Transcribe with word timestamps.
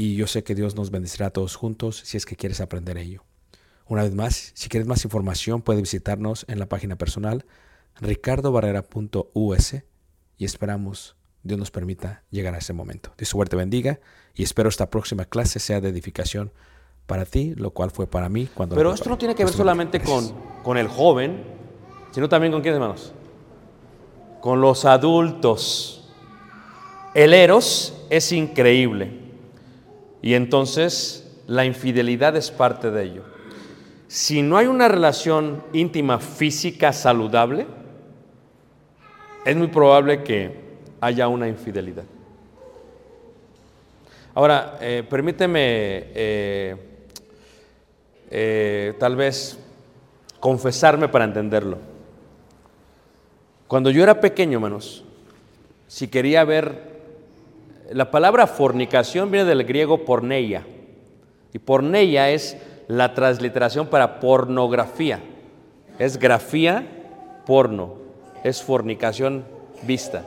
y 0.00 0.14
yo 0.14 0.28
sé 0.28 0.44
que 0.44 0.54
Dios 0.54 0.76
nos 0.76 0.90
bendecirá 0.92 1.26
a 1.26 1.30
todos 1.30 1.56
juntos 1.56 2.00
si 2.04 2.16
es 2.16 2.24
que 2.24 2.36
quieres 2.36 2.60
aprender 2.60 2.96
ello. 2.96 3.24
Una 3.86 4.04
vez 4.04 4.14
más, 4.14 4.52
si 4.54 4.68
quieres 4.68 4.86
más 4.86 5.04
información, 5.04 5.60
puedes 5.60 5.82
visitarnos 5.82 6.46
en 6.48 6.60
la 6.60 6.66
página 6.66 6.96
personal 6.96 7.44
ricardobarrera.us 8.00 9.74
y 10.36 10.44
esperamos 10.44 11.16
Dios 11.42 11.58
nos 11.58 11.72
permita 11.72 12.22
llegar 12.30 12.54
a 12.54 12.58
ese 12.58 12.72
momento. 12.72 13.12
Dios 13.18 13.28
suerte 13.28 13.56
bendiga 13.56 13.98
y 14.34 14.44
espero 14.44 14.68
esta 14.68 14.88
próxima 14.88 15.24
clase 15.24 15.58
sea 15.58 15.80
de 15.80 15.88
edificación 15.88 16.52
para 17.06 17.24
ti, 17.24 17.54
lo 17.56 17.72
cual 17.72 17.90
fue 17.90 18.06
para 18.06 18.28
mí 18.28 18.48
cuando... 18.54 18.76
Pero 18.76 18.94
esto 18.94 19.10
no 19.10 19.18
tiene 19.18 19.34
que 19.34 19.44
ver 19.44 19.52
solamente 19.52 20.00
con, 20.00 20.32
con 20.62 20.76
el 20.76 20.86
joven, 20.86 21.42
sino 22.12 22.28
también 22.28 22.52
con 22.52 22.62
quiénes, 22.62 22.76
hermanos. 22.76 23.12
Con 24.40 24.60
los 24.60 24.84
adultos. 24.84 26.08
El 27.14 27.34
eros 27.34 28.06
es 28.10 28.30
increíble. 28.30 29.27
Y 30.22 30.34
entonces 30.34 31.28
la 31.46 31.64
infidelidad 31.64 32.36
es 32.36 32.50
parte 32.50 32.90
de 32.90 33.04
ello. 33.04 33.22
Si 34.08 34.42
no 34.42 34.56
hay 34.56 34.66
una 34.66 34.88
relación 34.88 35.62
íntima 35.72 36.18
física 36.18 36.92
saludable, 36.92 37.66
es 39.44 39.56
muy 39.56 39.68
probable 39.68 40.22
que 40.22 40.52
haya 41.00 41.28
una 41.28 41.48
infidelidad. 41.48 42.04
Ahora, 44.34 44.78
eh, 44.80 45.04
permíteme 45.08 45.60
eh, 46.14 46.76
eh, 48.30 48.94
tal 48.98 49.16
vez 49.16 49.58
confesarme 50.38 51.08
para 51.08 51.24
entenderlo. 51.24 51.78
Cuando 53.66 53.90
yo 53.90 54.02
era 54.02 54.20
pequeño, 54.20 54.58
hermanos, 54.58 55.04
si 55.86 56.08
quería 56.08 56.44
ver, 56.44 56.97
la 57.90 58.10
palabra 58.10 58.46
fornicación 58.46 59.30
viene 59.30 59.46
del 59.46 59.64
griego 59.64 60.04
porneia, 60.04 60.66
y 61.52 61.58
porneia 61.58 62.30
es 62.30 62.56
la 62.86 63.14
transliteración 63.14 63.86
para 63.86 64.20
pornografía, 64.20 65.20
es 65.98 66.18
grafía, 66.18 66.86
porno, 67.46 67.94
es 68.44 68.62
fornicación 68.62 69.44
vista. 69.82 70.24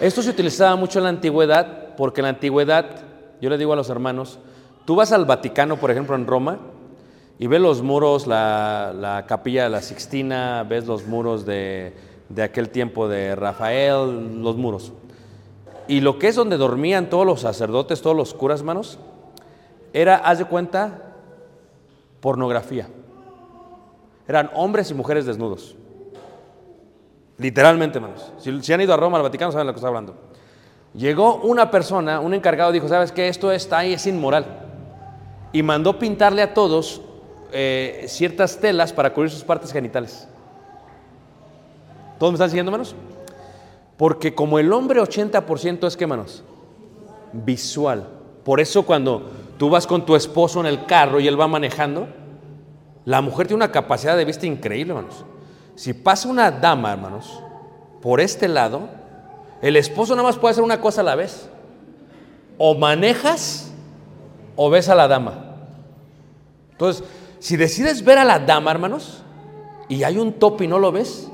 Esto 0.00 0.22
se 0.22 0.30
utilizaba 0.30 0.76
mucho 0.76 0.98
en 0.98 1.04
la 1.04 1.10
antigüedad, 1.10 1.96
porque 1.96 2.20
en 2.20 2.24
la 2.24 2.30
antigüedad, 2.30 2.86
yo 3.40 3.50
le 3.50 3.58
digo 3.58 3.72
a 3.72 3.76
los 3.76 3.90
hermanos, 3.90 4.38
tú 4.84 4.94
vas 4.94 5.12
al 5.12 5.24
Vaticano, 5.24 5.78
por 5.78 5.90
ejemplo, 5.90 6.14
en 6.14 6.26
Roma, 6.26 6.58
y 7.38 7.48
ves 7.48 7.60
los 7.60 7.82
muros, 7.82 8.26
la, 8.26 8.94
la 8.98 9.26
capilla 9.26 9.64
de 9.64 9.70
la 9.70 9.82
Sixtina, 9.82 10.64
ves 10.68 10.86
los 10.86 11.06
muros 11.06 11.44
de, 11.44 11.92
de 12.28 12.42
aquel 12.42 12.70
tiempo 12.70 13.08
de 13.08 13.34
Rafael, 13.34 14.42
los 14.42 14.56
muros. 14.56 14.92
Y 15.88 16.00
lo 16.00 16.18
que 16.18 16.28
es 16.28 16.34
donde 16.34 16.56
dormían 16.56 17.08
todos 17.08 17.26
los 17.26 17.40
sacerdotes, 17.40 18.02
todos 18.02 18.16
los 18.16 18.34
curas, 18.34 18.60
hermanos, 18.60 18.98
era, 19.92 20.16
haz 20.16 20.38
de 20.38 20.44
cuenta, 20.44 21.14
pornografía. 22.20 22.88
Eran 24.26 24.50
hombres 24.54 24.90
y 24.90 24.94
mujeres 24.94 25.26
desnudos. 25.26 25.76
Literalmente, 27.38 27.98
hermanos. 27.98 28.32
Si, 28.38 28.72
han 28.72 28.80
ido 28.80 28.94
a 28.94 28.96
Roma, 28.96 29.18
al 29.18 29.22
Vaticano, 29.22 29.52
saben 29.52 29.66
de 29.66 29.68
lo 29.68 29.74
que 29.74 29.78
estoy 29.78 29.88
hablando. 29.88 30.14
Llegó 30.94 31.36
una 31.36 31.70
persona, 31.70 32.20
un 32.20 32.34
encargado, 32.34 32.72
dijo, 32.72 32.88
¿sabes 32.88 33.12
qué? 33.12 33.28
Esto 33.28 33.52
está 33.52 33.78
ahí, 33.78 33.92
es 33.92 34.06
inmoral. 34.06 34.46
Y 35.52 35.62
mandó 35.62 35.98
pintarle 35.98 36.42
a 36.42 36.54
todos 36.54 37.02
eh, 37.52 38.06
ciertas 38.08 38.58
telas 38.58 38.92
para 38.92 39.12
cubrir 39.12 39.30
sus 39.30 39.44
partes 39.44 39.72
genitales. 39.72 40.26
¿Todos 42.18 42.32
me 42.32 42.36
están 42.36 42.50
siguiendo, 42.50 42.70
hermanos? 42.70 42.96
Porque 43.96 44.34
como 44.34 44.58
el 44.58 44.72
hombre 44.72 45.00
80% 45.00 45.86
es, 45.86 45.96
¿qué, 45.96 46.04
hermanos? 46.04 46.42
Visual. 47.32 48.08
Por 48.44 48.60
eso 48.60 48.84
cuando 48.84 49.30
tú 49.58 49.70
vas 49.70 49.86
con 49.86 50.04
tu 50.04 50.14
esposo 50.14 50.60
en 50.60 50.66
el 50.66 50.84
carro 50.86 51.18
y 51.18 51.26
él 51.26 51.40
va 51.40 51.48
manejando, 51.48 52.08
la 53.04 53.20
mujer 53.20 53.46
tiene 53.46 53.64
una 53.64 53.72
capacidad 53.72 54.16
de 54.16 54.24
vista 54.24 54.46
increíble, 54.46 54.92
hermanos. 54.92 55.24
Si 55.74 55.92
pasa 55.92 56.28
una 56.28 56.50
dama, 56.50 56.92
hermanos, 56.92 57.42
por 58.02 58.20
este 58.20 58.48
lado, 58.48 58.88
el 59.62 59.76
esposo 59.76 60.14
nada 60.14 60.28
más 60.28 60.36
puede 60.36 60.52
hacer 60.52 60.64
una 60.64 60.80
cosa 60.80 61.00
a 61.00 61.04
la 61.04 61.14
vez. 61.14 61.48
O 62.58 62.74
manejas 62.74 63.72
o 64.56 64.70
ves 64.70 64.88
a 64.88 64.94
la 64.94 65.08
dama. 65.08 65.56
Entonces, 66.72 67.04
si 67.38 67.56
decides 67.56 68.04
ver 68.04 68.18
a 68.18 68.24
la 68.24 68.38
dama, 68.38 68.70
hermanos, 68.70 69.22
y 69.88 70.02
hay 70.02 70.18
un 70.18 70.32
tope 70.34 70.64
y 70.64 70.68
no 70.68 70.78
lo 70.78 70.92
ves. 70.92 71.30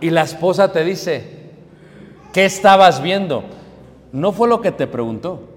Y 0.00 0.10
la 0.10 0.22
esposa 0.22 0.72
te 0.72 0.84
dice, 0.84 1.24
¿qué 2.32 2.44
estabas 2.44 3.02
viendo? 3.02 3.44
No 4.12 4.32
fue 4.32 4.48
lo 4.48 4.60
que 4.60 4.72
te 4.72 4.86
preguntó. 4.86 5.48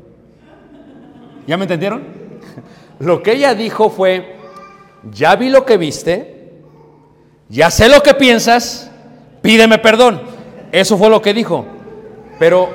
¿Ya 1.45 1.57
me 1.57 1.63
entendieron? 1.63 2.03
Lo 2.99 3.21
que 3.21 3.33
ella 3.33 3.53
dijo 3.53 3.89
fue, 3.89 4.35
ya 5.11 5.35
vi 5.35 5.49
lo 5.49 5.65
que 5.65 5.77
viste, 5.77 6.63
ya 7.47 7.69
sé 7.69 7.87
lo 7.89 8.01
que 8.01 8.15
piensas, 8.15 8.91
pídeme 9.41 9.77
perdón. 9.77 10.21
Eso 10.71 10.97
fue 10.97 11.09
lo 11.09 11.21
que 11.21 11.33
dijo. 11.33 11.65
Pero 12.39 12.69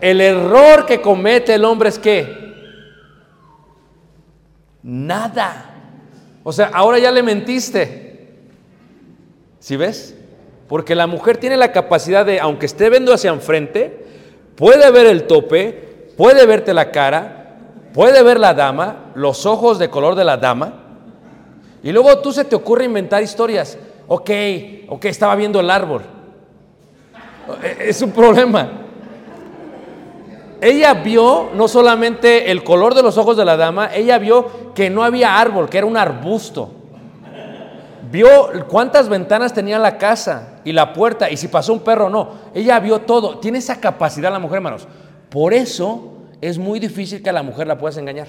el 0.00 0.20
error 0.20 0.86
que 0.86 1.00
comete 1.00 1.54
el 1.54 1.64
hombre 1.64 1.88
es 1.88 1.98
que 1.98 2.42
nada. 4.82 5.70
O 6.44 6.52
sea, 6.52 6.70
ahora 6.72 6.98
ya 6.98 7.10
le 7.10 7.22
mentiste. 7.22 8.36
¿Sí 9.58 9.76
ves? 9.76 10.16
Porque 10.68 10.94
la 10.94 11.06
mujer 11.06 11.36
tiene 11.36 11.56
la 11.56 11.72
capacidad 11.72 12.24
de, 12.24 12.40
aunque 12.40 12.66
esté 12.66 12.88
viendo 12.90 13.12
hacia 13.12 13.30
enfrente, 13.30 14.04
puede 14.56 14.90
ver 14.90 15.06
el 15.06 15.24
tope, 15.24 16.12
puede 16.16 16.46
verte 16.46 16.72
la 16.72 16.90
cara, 16.90 17.56
puede 17.92 18.22
ver 18.22 18.40
la 18.40 18.54
dama, 18.54 19.12
los 19.14 19.44
ojos 19.46 19.78
de 19.78 19.90
color 19.90 20.14
de 20.14 20.24
la 20.24 20.36
dama, 20.36 20.74
y 21.82 21.92
luego 21.92 22.18
tú 22.18 22.32
se 22.32 22.44
te 22.44 22.54
ocurre 22.54 22.84
inventar 22.84 23.22
historias. 23.22 23.76
Ok, 24.06 24.30
ok, 24.88 25.04
estaba 25.06 25.34
viendo 25.34 25.60
el 25.60 25.70
árbol. 25.70 26.02
E, 27.62 27.88
Es 27.88 28.00
un 28.02 28.12
problema. 28.12 28.70
Ella 30.60 30.94
vio 30.94 31.50
no 31.54 31.66
solamente 31.66 32.52
el 32.52 32.62
color 32.62 32.94
de 32.94 33.02
los 33.02 33.18
ojos 33.18 33.36
de 33.36 33.44
la 33.44 33.56
dama, 33.56 33.92
ella 33.92 34.16
vio 34.18 34.72
que 34.76 34.90
no 34.90 35.02
había 35.02 35.40
árbol, 35.40 35.68
que 35.68 35.78
era 35.78 35.86
un 35.88 35.96
arbusto. 35.96 36.70
Vio 38.12 38.28
cuántas 38.68 39.08
ventanas 39.08 39.54
tenía 39.54 39.78
la 39.78 39.96
casa 39.96 40.60
y 40.66 40.72
la 40.72 40.92
puerta 40.92 41.30
y 41.30 41.38
si 41.38 41.48
pasó 41.48 41.72
un 41.72 41.80
perro 41.80 42.08
o 42.08 42.10
no. 42.10 42.32
Ella 42.52 42.78
vio 42.78 43.00
todo. 43.00 43.38
Tiene 43.38 43.56
esa 43.56 43.80
capacidad 43.80 44.30
la 44.30 44.38
mujer, 44.38 44.56
hermanos. 44.56 44.86
Por 45.30 45.54
eso 45.54 46.18
es 46.42 46.58
muy 46.58 46.78
difícil 46.78 47.22
que 47.22 47.30
a 47.30 47.32
la 47.32 47.42
mujer 47.42 47.66
la 47.66 47.78
puedas 47.78 47.96
engañar. 47.96 48.28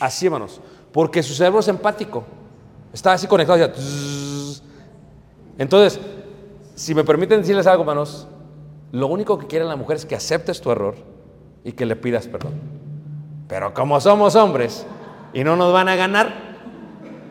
Así, 0.00 0.24
hermanos. 0.24 0.62
Porque 0.92 1.22
su 1.22 1.34
cerebro 1.34 1.60
es 1.60 1.68
empático. 1.68 2.24
Está 2.90 3.12
así 3.12 3.26
conectado. 3.26 3.70
Entonces, 5.58 6.00
si 6.74 6.94
me 6.94 7.04
permiten 7.04 7.42
decirles 7.42 7.66
algo, 7.66 7.82
hermanos, 7.82 8.28
lo 8.92 9.08
único 9.08 9.38
que 9.38 9.46
quiere 9.46 9.66
la 9.66 9.76
mujer 9.76 9.98
es 9.98 10.06
que 10.06 10.14
aceptes 10.14 10.62
tu 10.62 10.70
error 10.70 10.94
y 11.64 11.72
que 11.72 11.84
le 11.84 11.96
pidas 11.96 12.26
perdón. 12.26 12.54
Pero 13.46 13.74
como 13.74 14.00
somos 14.00 14.36
hombres 14.36 14.86
y 15.34 15.44
no 15.44 15.54
nos 15.54 15.70
van 15.70 15.90
a 15.90 15.96
ganar, 15.96 16.47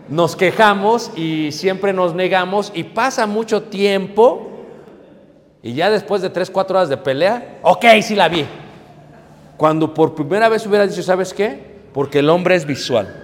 nos 0.09 0.35
quejamos 0.35 1.11
y 1.15 1.51
siempre 1.51 1.93
nos 1.93 2.13
negamos 2.13 2.71
y 2.73 2.83
pasa 2.83 3.27
mucho 3.27 3.63
tiempo 3.63 4.51
y 5.61 5.73
ya 5.73 5.89
después 5.89 6.21
de 6.21 6.29
3, 6.29 6.49
4 6.49 6.77
horas 6.77 6.89
de 6.89 6.97
pelea, 6.97 7.59
ok, 7.61 7.85
sí 8.01 8.15
la 8.15 8.29
vi. 8.29 8.45
Cuando 9.57 9.93
por 9.93 10.15
primera 10.15 10.49
vez 10.49 10.65
hubiera 10.65 10.87
dicho, 10.87 11.03
¿sabes 11.03 11.33
qué? 11.33 11.77
Porque 11.93 12.19
el 12.19 12.29
hombre 12.29 12.55
es 12.55 12.65
visual. 12.65 13.23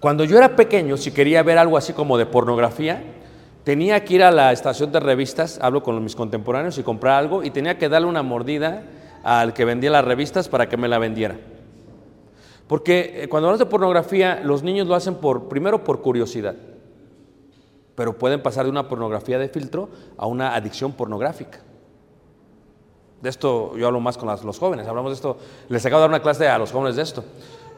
Cuando 0.00 0.24
yo 0.24 0.36
era 0.36 0.54
pequeño, 0.54 0.96
si 0.96 1.12
quería 1.12 1.42
ver 1.42 1.58
algo 1.58 1.78
así 1.78 1.92
como 1.92 2.18
de 2.18 2.26
pornografía, 2.26 3.02
tenía 3.64 4.04
que 4.04 4.14
ir 4.14 4.22
a 4.22 4.30
la 4.30 4.52
estación 4.52 4.92
de 4.92 5.00
revistas, 5.00 5.58
hablo 5.62 5.82
con 5.82 6.02
mis 6.02 6.14
contemporáneos 6.14 6.78
y 6.78 6.82
comprar 6.82 7.14
algo 7.14 7.42
y 7.42 7.50
tenía 7.50 7.78
que 7.78 7.88
darle 7.88 8.08
una 8.08 8.22
mordida 8.22 8.82
al 9.24 9.54
que 9.54 9.64
vendía 9.64 9.90
las 9.90 10.04
revistas 10.04 10.48
para 10.48 10.68
que 10.68 10.76
me 10.76 10.88
la 10.88 10.98
vendiera. 10.98 11.36
Porque 12.68 13.22
eh, 13.22 13.28
cuando 13.28 13.48
hablamos 13.48 13.60
de 13.60 13.66
pornografía, 13.66 14.40
los 14.42 14.62
niños 14.62 14.86
lo 14.86 14.94
hacen 14.94 15.16
por, 15.16 15.48
primero 15.48 15.84
por 15.84 16.02
curiosidad, 16.02 16.54
pero 17.94 18.18
pueden 18.18 18.42
pasar 18.42 18.64
de 18.64 18.70
una 18.70 18.88
pornografía 18.88 19.38
de 19.38 19.48
filtro 19.48 19.88
a 20.16 20.26
una 20.26 20.54
adicción 20.54 20.92
pornográfica. 20.92 21.60
De 23.22 23.28
esto 23.28 23.76
yo 23.76 23.86
hablo 23.86 24.00
más 24.00 24.18
con 24.18 24.28
los 24.28 24.58
jóvenes, 24.58 24.86
hablamos 24.86 25.12
de 25.12 25.14
esto, 25.14 25.38
les 25.68 25.84
acabo 25.86 26.00
de 26.00 26.02
dar 26.02 26.10
una 26.10 26.22
clase 26.22 26.48
a 26.48 26.58
los 26.58 26.72
jóvenes 26.72 26.96
de 26.96 27.02
esto. 27.02 27.24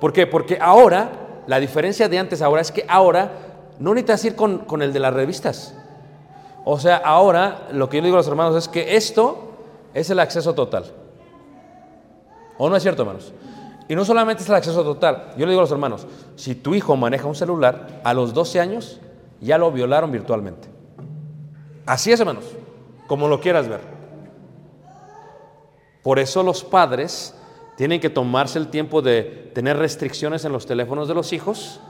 ¿Por 0.00 0.12
qué? 0.12 0.26
Porque 0.26 0.58
ahora, 0.60 1.42
la 1.46 1.60
diferencia 1.60 2.08
de 2.08 2.18
antes 2.18 2.42
ahora 2.42 2.62
es 2.62 2.72
que 2.72 2.84
ahora 2.88 3.30
no 3.78 3.94
necesitas 3.94 4.24
ir 4.24 4.36
con, 4.36 4.58
con 4.58 4.82
el 4.82 4.92
de 4.92 5.00
las 5.00 5.14
revistas. 5.14 5.74
O 6.64 6.78
sea, 6.78 6.96
ahora 6.96 7.68
lo 7.72 7.88
que 7.88 7.98
yo 7.98 8.04
digo 8.04 8.16
a 8.16 8.18
los 8.18 8.28
hermanos 8.28 8.56
es 8.56 8.68
que 8.68 8.96
esto 8.96 9.48
es 9.94 10.10
el 10.10 10.18
acceso 10.18 10.54
total. 10.54 10.84
¿O 12.58 12.68
no 12.68 12.76
es 12.76 12.82
cierto, 12.82 13.02
hermanos? 13.02 13.32
Y 13.88 13.94
no 13.94 14.04
solamente 14.04 14.42
es 14.42 14.48
el 14.48 14.54
acceso 14.54 14.84
total. 14.84 15.32
Yo 15.36 15.46
le 15.46 15.52
digo 15.52 15.60
a 15.60 15.64
los 15.64 15.72
hermanos, 15.72 16.06
si 16.36 16.54
tu 16.54 16.74
hijo 16.74 16.94
maneja 16.96 17.26
un 17.26 17.34
celular, 17.34 18.00
a 18.04 18.12
los 18.12 18.34
12 18.34 18.60
años 18.60 19.00
ya 19.40 19.56
lo 19.56 19.72
violaron 19.72 20.12
virtualmente. 20.12 20.68
Así 21.86 22.12
es, 22.12 22.20
hermanos, 22.20 22.44
como 23.06 23.28
lo 23.28 23.40
quieras 23.40 23.66
ver. 23.66 23.80
Por 26.02 26.18
eso 26.18 26.42
los 26.42 26.62
padres 26.62 27.34
tienen 27.76 28.00
que 28.00 28.10
tomarse 28.10 28.58
el 28.58 28.68
tiempo 28.68 29.00
de 29.00 29.50
tener 29.54 29.78
restricciones 29.78 30.44
en 30.44 30.52
los 30.52 30.66
teléfonos 30.66 31.08
de 31.08 31.14
los 31.14 31.32
hijos 31.32 31.80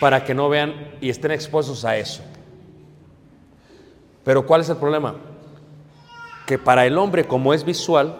para 0.00 0.24
que 0.24 0.34
no 0.34 0.48
vean 0.48 0.94
y 1.00 1.10
estén 1.10 1.30
expuestos 1.30 1.84
a 1.84 1.96
eso. 1.96 2.22
Pero 4.24 4.46
¿cuál 4.46 4.62
es 4.62 4.68
el 4.68 4.76
problema? 4.76 5.14
Que 6.46 6.58
para 6.58 6.86
el 6.86 6.98
hombre, 6.98 7.26
como 7.26 7.54
es 7.54 7.64
visual, 7.64 8.18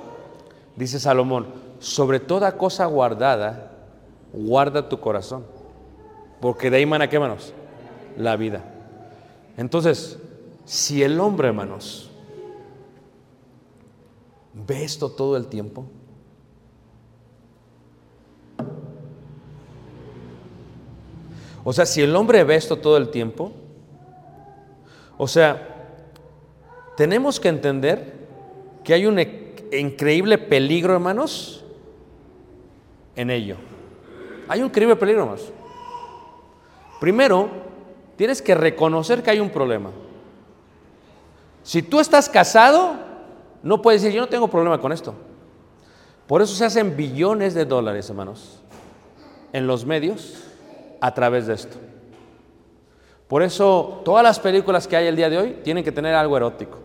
dice 0.76 1.00
Salomón, 1.00 1.63
sobre 1.84 2.18
toda 2.18 2.56
cosa 2.56 2.86
guardada, 2.86 3.70
guarda 4.32 4.88
tu 4.88 5.00
corazón. 5.00 5.44
Porque 6.40 6.70
de 6.70 6.78
ahí 6.78 6.86
mana, 6.86 7.10
¿qué, 7.10 7.16
hermanos? 7.16 7.52
La 8.16 8.36
vida. 8.36 8.64
Entonces, 9.58 10.18
si 10.64 11.02
el 11.02 11.20
hombre, 11.20 11.48
hermanos, 11.48 12.10
ve 14.54 14.82
esto 14.82 15.10
todo 15.10 15.36
el 15.36 15.46
tiempo, 15.46 15.84
o 21.64 21.72
sea, 21.74 21.84
si 21.84 22.00
el 22.00 22.16
hombre 22.16 22.44
ve 22.44 22.56
esto 22.56 22.78
todo 22.78 22.96
el 22.96 23.10
tiempo, 23.10 23.52
o 25.18 25.28
sea, 25.28 26.00
tenemos 26.96 27.38
que 27.38 27.48
entender 27.48 28.26
que 28.82 28.94
hay 28.94 29.04
un 29.04 29.18
e- 29.18 29.54
increíble 29.70 30.38
peligro, 30.38 30.94
hermanos, 30.94 31.60
en 33.16 33.30
ello. 33.30 33.56
Hay 34.48 34.60
un 34.60 34.66
increíble 34.66 34.96
peligro, 34.96 35.22
hermanos. 35.22 35.52
Primero, 37.00 37.48
tienes 38.16 38.40
que 38.40 38.54
reconocer 38.54 39.22
que 39.22 39.30
hay 39.30 39.40
un 39.40 39.50
problema. 39.50 39.90
Si 41.62 41.82
tú 41.82 42.00
estás 42.00 42.28
casado, 42.28 42.94
no 43.62 43.80
puedes 43.80 44.02
decir, 44.02 44.14
yo 44.14 44.22
no 44.22 44.28
tengo 44.28 44.48
problema 44.48 44.80
con 44.80 44.92
esto. 44.92 45.14
Por 46.26 46.42
eso 46.42 46.54
se 46.54 46.64
hacen 46.64 46.96
billones 46.96 47.54
de 47.54 47.64
dólares, 47.64 48.08
hermanos, 48.08 48.60
en 49.52 49.66
los 49.66 49.84
medios 49.84 50.44
a 51.00 51.12
través 51.12 51.46
de 51.46 51.54
esto. 51.54 51.76
Por 53.28 53.42
eso 53.42 54.02
todas 54.04 54.22
las 54.22 54.38
películas 54.38 54.86
que 54.86 54.96
hay 54.96 55.06
el 55.06 55.16
día 55.16 55.30
de 55.30 55.38
hoy 55.38 55.56
tienen 55.62 55.84
que 55.84 55.92
tener 55.92 56.14
algo 56.14 56.36
erótico. 56.36 56.78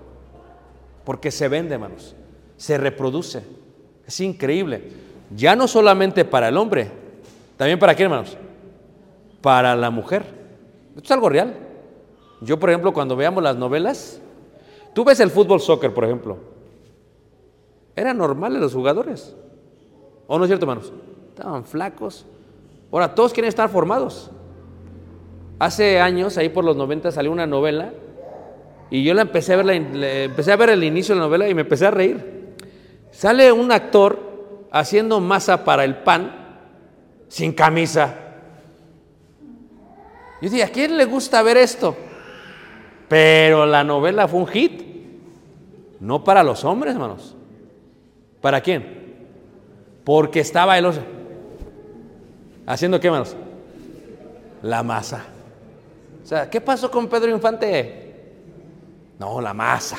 Porque 1.03 1.31
se 1.31 1.47
vende, 1.47 1.75
hermanos. 1.75 2.15
Se 2.57 2.77
reproduce. 2.77 3.43
Es 4.05 4.19
increíble. 4.19 5.08
Ya 5.35 5.55
no 5.55 5.67
solamente 5.67 6.25
para 6.25 6.49
el 6.49 6.57
hombre, 6.57 6.91
también 7.57 7.79
para 7.79 7.95
quién, 7.95 8.11
hermanos? 8.11 8.37
Para 9.41 9.75
la 9.75 9.89
mujer. 9.89 10.23
Esto 10.95 11.03
es 11.03 11.11
algo 11.11 11.29
real. 11.29 11.55
Yo, 12.41 12.59
por 12.59 12.69
ejemplo, 12.69 12.93
cuando 12.93 13.15
veamos 13.15 13.43
las 13.43 13.55
novelas, 13.55 14.21
Tú 14.93 15.03
ves 15.03 15.19
el 15.19 15.29
fútbol 15.29 15.61
soccer, 15.61 15.93
por 15.93 16.03
ejemplo. 16.03 16.37
Eran 17.95 18.17
normales 18.17 18.61
los 18.61 18.73
jugadores. 18.73 19.35
¿O 20.27 20.37
no 20.37 20.43
es 20.43 20.49
cierto, 20.49 20.65
hermanos? 20.65 20.91
Estaban 21.29 21.63
flacos. 21.63 22.25
Ahora, 22.91 23.13
todos 23.13 23.33
quieren 23.33 23.49
estar 23.49 23.69
formados. 23.69 24.31
Hace 25.59 25.99
años, 25.99 26.37
ahí 26.37 26.49
por 26.49 26.63
los 26.63 26.75
90, 26.75 27.11
salió 27.11 27.31
una 27.31 27.45
novela 27.45 27.93
y 28.89 29.03
yo 29.03 29.13
la 29.13 29.21
empecé 29.21 29.53
a 29.53 29.57
ver, 29.57 29.65
la, 29.65 29.73
empecé 30.23 30.51
a 30.51 30.55
ver 30.55 30.69
el 30.69 30.83
inicio 30.83 31.13
de 31.13 31.19
la 31.19 31.27
novela 31.27 31.47
y 31.47 31.53
me 31.53 31.61
empecé 31.61 31.85
a 31.85 31.91
reír. 31.91 32.55
Sale 33.11 33.51
un 33.51 33.71
actor 33.71 34.28
haciendo 34.71 35.19
masa 35.19 35.63
para 35.63 35.83
el 35.83 35.97
pan 35.97 36.31
sin 37.27 37.53
camisa. 37.53 38.15
Yo 40.41 40.49
dije, 40.49 40.63
¿a 40.63 40.69
quién 40.69 40.97
le 40.97 41.05
gusta 41.05 41.41
ver 41.41 41.57
esto? 41.57 41.95
Pero 43.07 43.65
la 43.65 43.83
novela 43.83 44.27
fue 44.27 44.39
un 44.39 44.47
hit. 44.47 44.83
No 45.99 46.23
para 46.23 46.43
los 46.43 46.63
hombres, 46.63 46.93
hermanos. 46.93 47.35
¿Para 48.41 48.61
quién? 48.61 49.27
Porque 50.03 50.39
estaba 50.39 50.77
el 50.77 50.85
oso. 50.85 51.01
¿Haciendo 52.65 52.99
qué, 52.99 53.07
hermanos? 53.07 53.35
La 54.61 54.83
masa. 54.83 55.25
O 56.23 56.25
sea, 56.25 56.49
¿qué 56.49 56.61
pasó 56.61 56.89
con 56.89 57.07
Pedro 57.07 57.31
Infante? 57.31 58.09
No, 59.17 59.41
la 59.41 59.53
masa. 59.53 59.97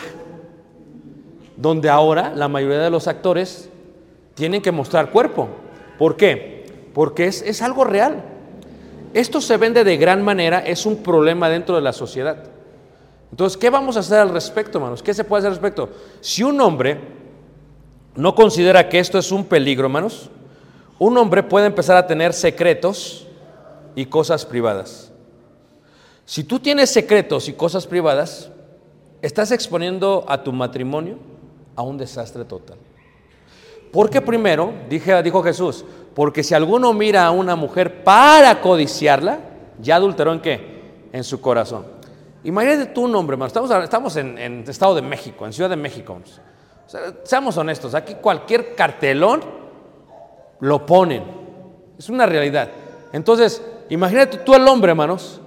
Donde 1.57 1.91
ahora 1.91 2.33
la 2.35 2.49
mayoría 2.49 2.79
de 2.79 2.91
los 2.91 3.07
actores 3.07 3.70
tienen 4.41 4.63
que 4.63 4.73
mostrar 4.73 5.11
cuerpo. 5.11 5.49
¿Por 5.99 6.17
qué? 6.17 6.65
Porque 6.95 7.27
es, 7.27 7.43
es 7.43 7.61
algo 7.61 7.85
real. 7.85 8.25
Esto 9.13 9.43
se 9.43 9.59
vende 9.59 9.85
de 9.85 9.99
gran 9.99 10.23
manera, 10.23 10.61
es 10.61 10.87
un 10.87 11.03
problema 11.03 11.51
dentro 11.51 11.75
de 11.75 11.83
la 11.83 11.93
sociedad. 11.93 12.45
Entonces, 13.31 13.59
¿qué 13.59 13.69
vamos 13.69 13.99
a 13.99 14.01
hacer 14.01 14.19
al 14.19 14.31
respecto, 14.31 14.79
hermanos? 14.79 15.03
¿Qué 15.03 15.13
se 15.13 15.25
puede 15.25 15.41
hacer 15.41 15.49
al 15.49 15.57
respecto? 15.57 15.91
Si 16.23 16.43
un 16.43 16.59
hombre 16.59 16.99
no 18.17 18.35
considera 18.35 18.89
que 18.89 18.99
esto 18.99 19.19
es 19.19 19.31
un 19.31 19.45
peligro, 19.45 19.89
hermanos, 19.89 20.31
un 20.99 21.19
hombre 21.19 21.43
puede 21.43 21.67
empezar 21.67 21.99
a 21.99 22.07
tener 22.07 22.33
secretos 22.33 23.27
y 23.95 24.07
cosas 24.07 24.47
privadas. 24.47 25.13
Si 26.25 26.45
tú 26.45 26.61
tienes 26.61 26.89
secretos 26.89 27.47
y 27.47 27.53
cosas 27.53 27.87
privadas, 27.87 28.51
estás 29.21 29.53
exponiendo 29.53 30.25
a 30.29 30.43
tu 30.43 30.51
matrimonio 30.51 31.19
a 31.77 31.83
un 31.83 31.99
desastre 31.99 32.47
total. 32.47 32.79
Porque 33.93 34.21
primero, 34.21 34.73
dijo 34.89 35.43
Jesús, 35.43 35.85
porque 36.15 36.43
si 36.43 36.55
alguno 36.55 36.93
mira 36.93 37.27
a 37.27 37.31
una 37.31 37.57
mujer 37.57 38.05
para 38.05 38.61
codiciarla, 38.61 39.41
ya 39.81 39.97
adulteró 39.97 40.33
en 40.33 40.41
qué? 40.41 41.09
En 41.13 41.25
su 41.25 41.41
corazón. 41.41 41.85
Imagínate 42.45 42.87
tú 42.87 43.05
un 43.05 43.15
hombre, 43.15 43.35
hermano, 43.35 43.49
estamos, 43.49 43.71
estamos 43.71 44.17
en, 44.17 44.39
en 44.39 44.65
Estado 44.67 44.95
de 44.95 45.03
México, 45.03 45.45
en 45.45 45.53
Ciudad 45.53 45.69
de 45.69 45.77
México. 45.77 46.19
seamos 47.25 47.57
honestos, 47.57 47.95
aquí 47.95 48.15
cualquier 48.15 48.75
cartelón 48.75 49.41
lo 50.61 50.87
ponen. 50.87 51.25
Es 51.99 52.09
una 52.09 52.27
realidad. 52.27 52.71
Entonces, 53.13 53.63
imagínate 53.89 54.39
tú 54.39 54.55
el 54.55 54.67
hombre, 54.67 54.91
hermanos, 54.91 55.41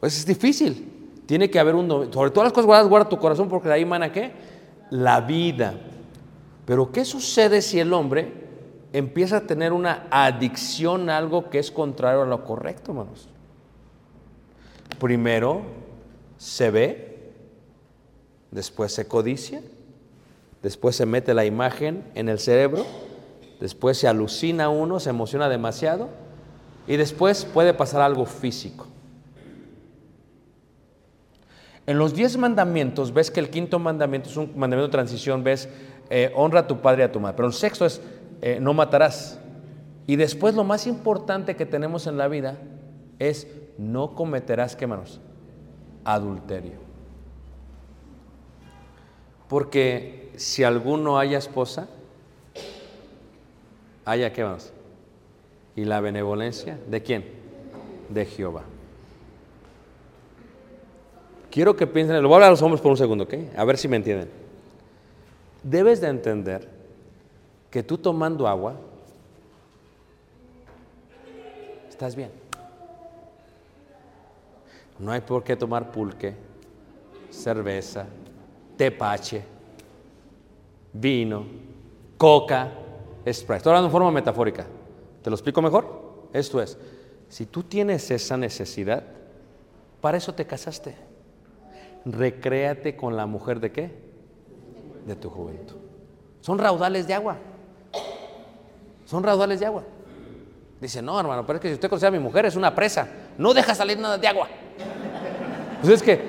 pues 0.00 0.16
es 0.16 0.24
difícil. 0.24 0.92
Tiene 1.26 1.50
que 1.50 1.58
haber 1.58 1.74
un, 1.74 2.12
sobre 2.12 2.30
todas 2.30 2.46
las 2.46 2.52
cosas 2.52 2.66
guardadas, 2.66 2.88
guarda 2.88 3.08
tu 3.08 3.18
corazón 3.18 3.48
porque 3.48 3.68
de 3.68 3.74
ahí 3.74 3.84
mana 3.84 4.10
qué? 4.10 4.32
La 4.90 5.20
vida. 5.20 5.74
Pero 6.68 6.92
¿qué 6.92 7.06
sucede 7.06 7.62
si 7.62 7.80
el 7.80 7.94
hombre 7.94 8.30
empieza 8.92 9.38
a 9.38 9.46
tener 9.46 9.72
una 9.72 10.06
adicción 10.10 11.08
a 11.08 11.16
algo 11.16 11.48
que 11.48 11.58
es 11.58 11.70
contrario 11.70 12.20
a 12.20 12.26
lo 12.26 12.44
correcto, 12.44 12.90
hermanos? 12.90 13.30
Primero 15.00 15.62
se 16.36 16.70
ve, 16.70 17.32
después 18.50 18.92
se 18.92 19.08
codicia, 19.08 19.62
después 20.62 20.94
se 20.94 21.06
mete 21.06 21.32
la 21.32 21.46
imagen 21.46 22.04
en 22.14 22.28
el 22.28 22.38
cerebro, 22.38 22.84
después 23.60 23.96
se 23.96 24.06
alucina 24.06 24.68
uno, 24.68 25.00
se 25.00 25.08
emociona 25.08 25.48
demasiado 25.48 26.10
y 26.86 26.98
después 26.98 27.46
puede 27.46 27.72
pasar 27.72 28.02
algo 28.02 28.26
físico. 28.26 28.86
En 31.86 31.96
los 31.96 32.12
diez 32.12 32.36
mandamientos 32.36 33.14
ves 33.14 33.30
que 33.30 33.40
el 33.40 33.48
quinto 33.48 33.78
mandamiento 33.78 34.28
es 34.28 34.36
un 34.36 34.52
mandamiento 34.54 34.88
de 34.88 34.92
transición, 34.92 35.42
ves 35.42 35.70
eh, 36.10 36.32
honra 36.34 36.60
a 36.60 36.66
tu 36.66 36.80
padre 36.80 37.02
y 37.02 37.04
a 37.04 37.12
tu 37.12 37.20
madre, 37.20 37.36
pero 37.36 37.48
el 37.48 37.54
sexto 37.54 37.84
es 37.84 38.00
eh, 38.40 38.58
no 38.60 38.74
matarás. 38.74 39.38
Y 40.06 40.16
después 40.16 40.54
lo 40.54 40.64
más 40.64 40.86
importante 40.86 41.56
que 41.56 41.66
tenemos 41.66 42.06
en 42.06 42.16
la 42.16 42.28
vida 42.28 42.56
es 43.18 43.46
no 43.76 44.14
cometerás, 44.14 44.74
¿qué 44.74 44.86
manos? 44.86 45.20
Adulterio. 46.04 46.78
Porque 49.48 50.32
si 50.36 50.64
alguno 50.64 51.18
haya 51.18 51.38
esposa, 51.38 51.88
haya 54.04 54.32
qué 54.32 54.44
manos? 54.44 54.72
¿Y 55.76 55.84
la 55.84 56.00
benevolencia 56.00 56.78
de 56.88 57.02
quién? 57.02 57.24
De 58.08 58.24
Jehová. 58.24 58.62
Quiero 61.50 61.76
que 61.76 61.86
piensen, 61.86 62.22
lo 62.22 62.28
voy 62.28 62.34
a 62.34 62.36
hablar 62.36 62.48
a 62.48 62.52
los 62.52 62.62
hombres 62.62 62.80
por 62.80 62.90
un 62.90 62.96
segundo, 62.96 63.24
¿ok? 63.24 63.34
A 63.56 63.64
ver 63.64 63.78
si 63.78 63.88
me 63.88 63.96
entienden. 63.96 64.47
Debes 65.62 66.00
de 66.00 66.08
entender 66.08 66.68
que 67.70 67.82
tú 67.82 67.98
tomando 67.98 68.46
agua, 68.46 68.74
estás 71.88 72.14
bien. 72.14 72.30
No 74.98 75.12
hay 75.12 75.20
por 75.20 75.44
qué 75.44 75.56
tomar 75.56 75.92
pulque, 75.92 76.34
cerveza, 77.30 78.06
tepache, 78.76 79.44
vino, 80.92 81.44
coca, 82.16 82.72
Sprite. 83.32 83.56
Estoy 83.58 83.70
hablando 83.70 83.88
en 83.88 83.92
forma 83.92 84.10
metafórica. 84.10 84.66
¿Te 85.22 85.30
lo 85.30 85.36
explico 85.36 85.60
mejor? 85.60 86.28
Esto 86.32 86.62
es, 86.62 86.78
si 87.28 87.46
tú 87.46 87.62
tienes 87.62 88.10
esa 88.10 88.36
necesidad, 88.36 89.04
para 90.00 90.16
eso 90.16 90.34
te 90.34 90.46
casaste. 90.46 90.94
Recréate 92.04 92.96
con 92.96 93.16
la 93.16 93.26
mujer 93.26 93.60
de 93.60 93.72
qué? 93.72 94.07
De 95.08 95.16
tu 95.16 95.30
juventud. 95.30 95.76
Son 96.42 96.58
raudales 96.58 97.06
de 97.06 97.14
agua. 97.14 97.38
Son 99.06 99.22
raudales 99.22 99.58
de 99.58 99.64
agua. 99.64 99.82
Dice, 100.78 101.00
no, 101.00 101.18
hermano, 101.18 101.46
pero 101.46 101.56
es 101.56 101.62
que 101.62 101.68
si 101.68 101.74
usted 101.74 101.88
conoce 101.88 102.06
a 102.06 102.10
mi 102.10 102.18
mujer, 102.18 102.44
es 102.44 102.56
una 102.56 102.74
presa. 102.74 103.08
No 103.38 103.54
deja 103.54 103.74
salir 103.74 103.98
nada 103.98 104.18
de 104.18 104.28
agua. 104.28 104.48
Pues 105.80 105.94
es 105.94 106.02
que 106.02 106.20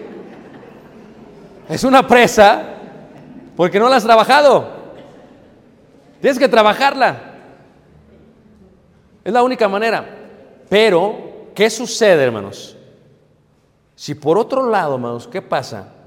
es 1.67 1.83
una 1.83 2.07
presa 2.07 2.63
porque 3.57 3.81
no 3.81 3.89
la 3.89 3.97
has 3.97 4.05
trabajado. 4.05 4.69
Tienes 6.21 6.39
que 6.39 6.47
trabajarla. 6.47 7.33
Es 9.25 9.33
la 9.33 9.43
única 9.43 9.67
manera. 9.67 10.05
Pero, 10.69 11.49
¿qué 11.53 11.69
sucede, 11.69 12.23
hermanos? 12.23 12.77
Si 13.93 14.15
por 14.15 14.37
otro 14.37 14.69
lado, 14.69 14.95
hermanos, 14.95 15.27
¿qué 15.27 15.41
pasa? 15.41 15.98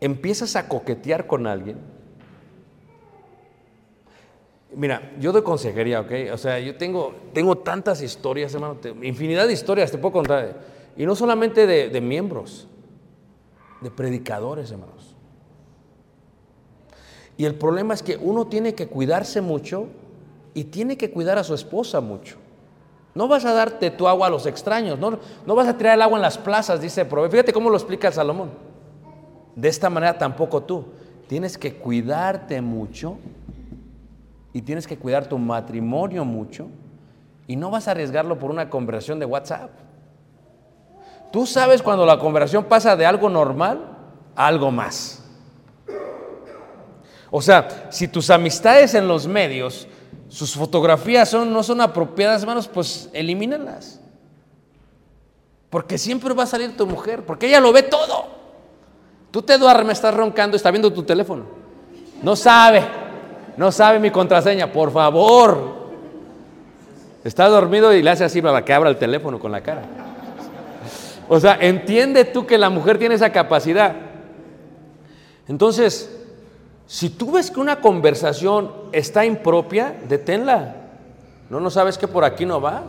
Empiezas 0.00 0.56
a 0.56 0.68
coquetear 0.68 1.26
con 1.26 1.46
alguien. 1.46 1.78
Mira, 4.74 5.12
yo 5.18 5.32
doy 5.32 5.42
consejería, 5.42 6.00
¿ok? 6.00 6.12
O 6.32 6.38
sea, 6.38 6.58
yo 6.60 6.76
tengo, 6.76 7.14
tengo 7.32 7.56
tantas 7.58 8.02
historias, 8.02 8.52
hermano, 8.52 8.76
infinidad 9.02 9.46
de 9.46 9.54
historias 9.54 9.90
te 9.90 9.98
puedo 9.98 10.12
contar. 10.12 10.60
Y 10.96 11.06
no 11.06 11.14
solamente 11.14 11.66
de, 11.66 12.00
miembros, 12.00 12.68
de 13.80 13.90
predicadores, 13.90 14.70
hermanos. 14.70 15.14
Y 17.38 17.44
el 17.44 17.54
problema 17.54 17.94
es 17.94 18.02
que 18.02 18.16
uno 18.16 18.46
tiene 18.46 18.74
que 18.74 18.86
cuidarse 18.88 19.40
mucho 19.40 19.88
y 20.54 20.64
tiene 20.64 20.96
que 20.96 21.10
cuidar 21.10 21.38
a 21.38 21.44
su 21.44 21.54
esposa 21.54 22.00
mucho. 22.00 22.36
No 23.14 23.28
vas 23.28 23.44
a 23.44 23.52
darte 23.52 23.90
tu 23.90 24.08
agua 24.08 24.26
a 24.26 24.30
los 24.30 24.46
extraños, 24.46 24.98
no, 24.98 25.18
no 25.46 25.54
vas 25.54 25.68
a 25.68 25.76
tirar 25.76 25.94
el 25.94 26.02
agua 26.02 26.18
en 26.18 26.22
las 26.22 26.38
plazas, 26.38 26.80
dice 26.80 27.02
el. 27.02 27.30
Fíjate 27.30 27.52
cómo 27.52 27.70
lo 27.70 27.76
explica 27.76 28.08
el 28.08 28.14
Salomón. 28.14 28.65
De 29.56 29.68
esta 29.68 29.90
manera 29.90 30.16
tampoco 30.16 30.62
tú. 30.62 30.84
Tienes 31.26 31.58
que 31.58 31.74
cuidarte 31.74 32.60
mucho 32.60 33.18
y 34.52 34.62
tienes 34.62 34.86
que 34.86 34.96
cuidar 34.96 35.26
tu 35.26 35.38
matrimonio 35.38 36.24
mucho 36.24 36.68
y 37.48 37.56
no 37.56 37.70
vas 37.70 37.88
a 37.88 37.92
arriesgarlo 37.92 38.38
por 38.38 38.50
una 38.50 38.70
conversación 38.70 39.18
de 39.18 39.26
WhatsApp. 39.26 39.70
Tú 41.32 41.46
sabes 41.46 41.82
cuando 41.82 42.06
la 42.06 42.18
conversación 42.18 42.64
pasa 42.64 42.94
de 42.94 43.06
algo 43.06 43.28
normal 43.28 43.80
a 44.36 44.46
algo 44.46 44.70
más. 44.70 45.24
O 47.30 47.42
sea, 47.42 47.88
si 47.90 48.06
tus 48.06 48.30
amistades 48.30 48.94
en 48.94 49.08
los 49.08 49.26
medios, 49.26 49.88
sus 50.28 50.54
fotografías 50.54 51.28
son, 51.28 51.52
no 51.52 51.62
son 51.62 51.80
apropiadas, 51.80 52.42
hermanos, 52.42 52.68
pues 52.68 53.10
elimínalas. 53.12 54.00
Porque 55.70 55.98
siempre 55.98 56.32
va 56.34 56.44
a 56.44 56.46
salir 56.46 56.76
tu 56.76 56.86
mujer, 56.86 57.24
porque 57.24 57.48
ella 57.48 57.60
lo 57.60 57.72
ve 57.72 57.82
todo. 57.82 58.35
Tú 59.36 59.42
te 59.42 59.58
duermes, 59.58 59.98
estás 59.98 60.14
roncando, 60.14 60.56
está 60.56 60.70
viendo 60.70 60.90
tu 60.90 61.02
teléfono. 61.02 61.44
No 62.22 62.34
sabe, 62.34 62.82
no 63.58 63.70
sabe 63.70 63.98
mi 63.98 64.10
contraseña, 64.10 64.72
por 64.72 64.90
favor. 64.90 65.90
Está 67.22 67.46
dormido 67.46 67.92
y 67.92 68.02
le 68.02 68.08
hace 68.08 68.24
así 68.24 68.40
para 68.40 68.64
que 68.64 68.72
abra 68.72 68.88
el 68.88 68.96
teléfono 68.96 69.38
con 69.38 69.52
la 69.52 69.60
cara. 69.60 69.82
O 71.28 71.38
sea, 71.38 71.58
entiende 71.60 72.24
tú 72.24 72.46
que 72.46 72.56
la 72.56 72.70
mujer 72.70 72.96
tiene 72.96 73.14
esa 73.14 73.30
capacidad. 73.30 73.94
Entonces, 75.46 76.18
si 76.86 77.10
tú 77.10 77.32
ves 77.32 77.50
que 77.50 77.60
una 77.60 77.82
conversación 77.82 78.72
está 78.90 79.26
impropia, 79.26 79.96
deténla. 80.08 80.76
¿No 81.50 81.60
no 81.60 81.68
sabes 81.68 81.98
que 81.98 82.08
por 82.08 82.24
aquí 82.24 82.46
no 82.46 82.58
va? 82.58 82.84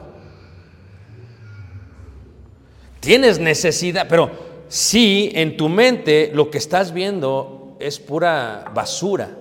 Tienes 3.02 3.38
necesidad, 3.38 4.08
pero 4.08 4.47
si 4.68 5.32
en 5.34 5.58
tu 5.58 5.70
mente 5.70 6.32
lo 6.34 6.50
que 6.52 6.58
estás 6.58 6.92
viendo 6.94 7.76
es 7.80 8.00
pura 8.00 8.66
basura. 8.74 9.32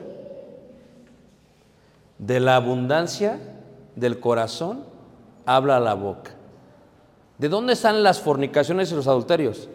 De 2.18 2.40
la 2.40 2.56
abundancia 2.56 3.38
del 3.94 4.20
corazón 4.20 4.84
habla 5.44 5.80
la 5.80 5.94
boca. 5.94 6.32
¿De 7.38 7.48
dónde 7.48 7.74
están 7.74 8.02
las 8.02 8.20
fornicaciones 8.20 8.90
y 8.90 8.94
los 8.94 9.06
adulterios? 9.06 9.68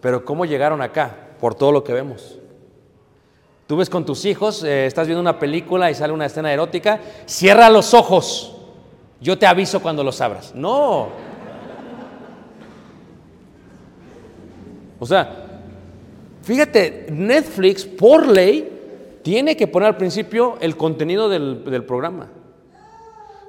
Pero 0.00 0.24
¿cómo 0.24 0.44
llegaron 0.44 0.80
acá? 0.80 1.14
Por 1.40 1.54
todo 1.54 1.72
lo 1.72 1.84
que 1.84 1.92
vemos. 1.92 2.38
Tú 3.66 3.76
ves 3.76 3.90
con 3.90 4.06
tus 4.06 4.24
hijos, 4.24 4.62
eh, 4.62 4.86
estás 4.86 5.06
viendo 5.06 5.20
una 5.20 5.38
película 5.38 5.90
y 5.90 5.94
sale 5.94 6.12
una 6.12 6.26
escena 6.26 6.52
erótica, 6.52 7.00
cierra 7.26 7.68
los 7.68 7.94
ojos. 7.94 8.56
Yo 9.20 9.38
te 9.38 9.46
aviso 9.46 9.80
cuando 9.82 10.04
los 10.04 10.20
abras. 10.20 10.54
No. 10.54 11.08
O 14.98 15.06
sea, 15.06 15.60
fíjate, 16.42 17.06
Netflix 17.10 17.84
por 17.84 18.26
ley 18.26 19.20
tiene 19.22 19.56
que 19.56 19.66
poner 19.66 19.88
al 19.88 19.96
principio 19.96 20.56
el 20.60 20.76
contenido 20.76 21.28
del, 21.28 21.64
del 21.64 21.84
programa. 21.84 22.28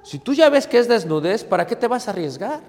Si 0.04 0.20
tú 0.20 0.34
ya 0.34 0.50
ves 0.50 0.68
que 0.68 0.80
es 0.80 0.88
desnudez, 0.88 1.44
¿para 1.44 1.68
qué 1.68 1.76
te 1.76 1.88
vas 1.88 2.08
a 2.08 2.12
arriesgar? 2.12 2.62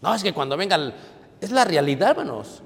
No, 0.00 0.14
es 0.14 0.22
que 0.22 0.32
cuando 0.32 0.56
venga, 0.56 0.94
es 1.40 1.50
la 1.50 1.64
realidad, 1.64 2.10
hermanos. 2.10 2.62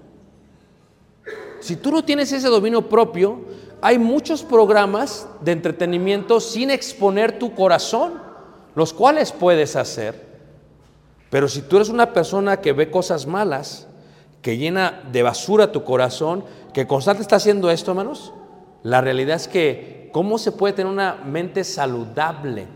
Si 1.61 1.77
tú 1.77 1.91
no 1.91 2.05
tienes 2.05 2.33
ese 2.33 2.49
dominio 2.49 2.89
propio, 2.89 3.41
hay 3.81 3.99
muchos 3.99 4.43
programas 4.43 5.29
de 5.41 5.53
entretenimiento 5.53 6.41
sin 6.41 6.71
exponer 6.71 7.39
tu 7.39 7.55
corazón, 7.55 8.15
los 8.75 8.93
cuales 8.93 9.33
puedes 9.33 9.77
hacer. 9.77 10.27
Pero 11.31 11.49
si 11.49 11.63
tú 11.63 11.77
eres 11.77 11.89
una 11.89 12.13
persona 12.13 12.61
que 12.61 12.73
ve 12.73 12.91
cosas 12.91 13.27
malas, 13.27 13.87
que 14.43 14.57
llena 14.57 15.03
de 15.13 15.23
basura 15.23 15.73
tu 15.73 15.85
corazón, 15.85 16.45
que 16.73 16.87
constante 16.87 17.23
está 17.23 17.37
haciendo 17.37 17.71
esto, 17.71 17.91
hermanos, 17.91 18.33
la 18.83 19.01
realidad 19.01 19.37
es 19.37 19.49
que, 19.49 20.11
¿cómo 20.13 20.39
se 20.39 20.53
puede 20.53 20.75
tener 20.75 20.93
una 20.93 21.17
mente 21.25 21.65
saludable? 21.65 22.67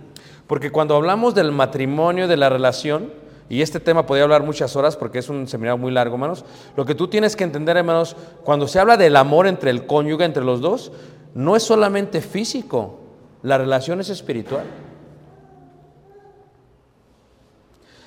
Porque 0.46 0.70
cuando 0.70 0.96
hablamos 0.96 1.34
del 1.34 1.52
matrimonio, 1.52 2.28
de 2.28 2.36
la 2.36 2.48
relación, 2.48 3.12
y 3.48 3.62
este 3.62 3.80
tema 3.80 4.06
podría 4.06 4.24
hablar 4.24 4.42
muchas 4.42 4.76
horas 4.76 4.96
porque 4.96 5.18
es 5.18 5.28
un 5.28 5.46
seminario 5.46 5.78
muy 5.78 5.92
largo, 5.92 6.14
hermanos, 6.14 6.44
lo 6.76 6.84
que 6.84 6.94
tú 6.94 7.08
tienes 7.08 7.36
que 7.36 7.44
entender, 7.44 7.76
hermanos, 7.76 8.16
cuando 8.44 8.66
se 8.66 8.80
habla 8.80 8.96
del 8.96 9.16
amor 9.16 9.46
entre 9.46 9.70
el 9.70 9.86
cónyuge, 9.86 10.24
entre 10.24 10.44
los 10.44 10.60
dos, 10.60 10.90
no 11.34 11.54
es 11.54 11.62
solamente 11.62 12.20
físico, 12.20 12.98
la 13.42 13.58
relación 13.58 14.00
es 14.00 14.08
espiritual. 14.08 14.64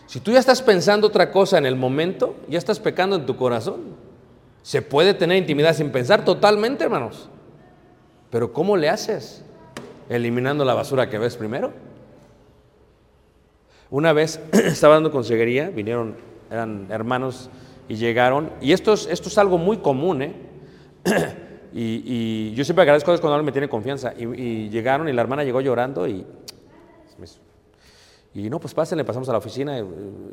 Si 0.08 0.20
tú 0.20 0.32
ya 0.32 0.40
estás 0.40 0.62
pensando 0.62 1.08
otra 1.08 1.32
cosa 1.32 1.58
en 1.58 1.66
el 1.66 1.76
momento, 1.76 2.36
ya 2.48 2.58
estás 2.58 2.80
pecando 2.80 3.16
en 3.16 3.26
tu 3.26 3.36
corazón. 3.36 3.82
Se 4.62 4.82
puede 4.82 5.14
tener 5.14 5.38
intimidad 5.38 5.76
sin 5.76 5.92
pensar 5.92 6.26
totalmente, 6.26 6.84
hermanos. 6.84 7.30
Pero 8.30 8.52
¿cómo 8.54 8.78
le 8.78 8.90
haces? 8.90 9.44
Eliminando 10.10 10.66
la 10.66 10.74
basura 10.74 11.10
que 11.10 11.18
ves 11.18 11.36
primero. 11.36 11.74
Una 13.90 14.14
vez 14.14 14.40
estaba 14.52 14.96
dando 14.96 15.12
consejería, 15.12 15.70
vinieron, 15.70 16.16
eran 16.52 16.88
hermanos 16.90 17.50
y 17.88 17.96
llegaron, 17.96 18.52
y 18.62 18.74
esto 18.74 18.94
es, 18.94 19.08
esto 19.08 19.30
es 19.30 19.38
algo 19.38 19.58
muy 19.58 19.78
común, 19.78 20.22
¿eh? 20.22 20.34
Y, 21.78 22.54
yo 22.54 22.64
siempre 22.64 22.84
agradezco 22.84 23.12
a 23.12 23.14
Dios 23.14 23.20
cuando 23.22 23.36
alguien 23.36 23.48
me 23.48 23.52
tiene 23.52 23.68
confianza. 23.68 24.14
Y, 24.18 24.70
llegaron 24.70 25.10
y 25.10 25.14
la 25.14 25.22
hermana 25.22 25.44
llegó 25.44 25.60
llorando 25.60 26.08
y 26.08 26.26
y 28.36 28.50
no, 28.50 28.60
pues 28.60 28.74
pásenle, 28.74 29.06
pasamos 29.06 29.30
a 29.30 29.32
la 29.32 29.38
oficina, 29.38 29.80
eh, 29.80 29.86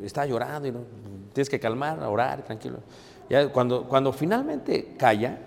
estaba 0.03 0.27
llorando 0.27 0.67
y 0.67 0.71
no, 0.71 0.81
tienes 1.31 1.49
que 1.49 1.57
calmar, 1.57 1.99
orar, 2.03 2.43
tranquilo. 2.43 2.79
Ya 3.29 3.47
cuando, 3.47 3.87
cuando 3.87 4.11
finalmente 4.11 4.95
calla, 4.97 5.39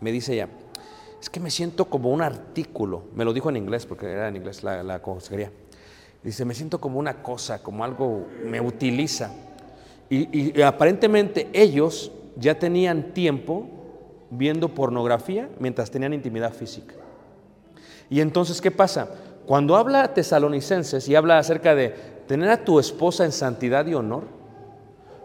me 0.00 0.12
dice 0.12 0.34
ella, 0.34 0.48
es 1.20 1.28
que 1.28 1.40
me 1.40 1.50
siento 1.50 1.86
como 1.86 2.10
un 2.10 2.22
artículo, 2.22 3.02
me 3.14 3.24
lo 3.24 3.32
dijo 3.32 3.50
en 3.50 3.56
inglés, 3.56 3.86
porque 3.86 4.06
era 4.06 4.28
en 4.28 4.36
inglés 4.36 4.62
la, 4.62 4.84
la 4.84 5.02
consejería. 5.02 5.50
Dice, 6.22 6.44
me 6.44 6.54
siento 6.54 6.80
como 6.80 6.98
una 6.98 7.22
cosa, 7.22 7.60
como 7.60 7.82
algo, 7.82 8.26
me 8.44 8.60
utiliza. 8.60 9.32
Y, 10.08 10.58
y 10.58 10.62
aparentemente 10.62 11.48
ellos 11.52 12.12
ya 12.36 12.58
tenían 12.58 13.12
tiempo 13.12 13.68
viendo 14.30 14.68
pornografía 14.68 15.48
mientras 15.58 15.90
tenían 15.90 16.14
intimidad 16.14 16.54
física. 16.54 16.94
Y 18.08 18.20
entonces, 18.20 18.60
¿qué 18.60 18.70
pasa? 18.70 19.08
Cuando 19.46 19.76
habla 19.76 20.04
a 20.04 20.14
tesalonicenses 20.14 21.08
y 21.08 21.16
habla 21.16 21.38
acerca 21.38 21.74
de 21.74 21.90
tener 22.26 22.50
a 22.50 22.64
tu 22.64 22.78
esposa 22.78 23.24
en 23.24 23.32
santidad 23.32 23.86
y 23.86 23.94
honor, 23.94 24.24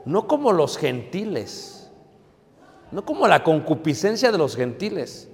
no 0.05 0.27
como 0.27 0.53
los 0.53 0.77
gentiles, 0.77 1.91
no 2.91 3.05
como 3.05 3.27
la 3.27 3.43
concupiscencia 3.43 4.31
de 4.31 4.37
los 4.37 4.55
gentiles. 4.55 5.29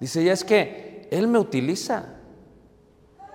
Dice, 0.00 0.24
ya 0.24 0.32
es 0.32 0.44
que 0.44 1.08
Él 1.10 1.28
me 1.28 1.38
utiliza, 1.38 2.06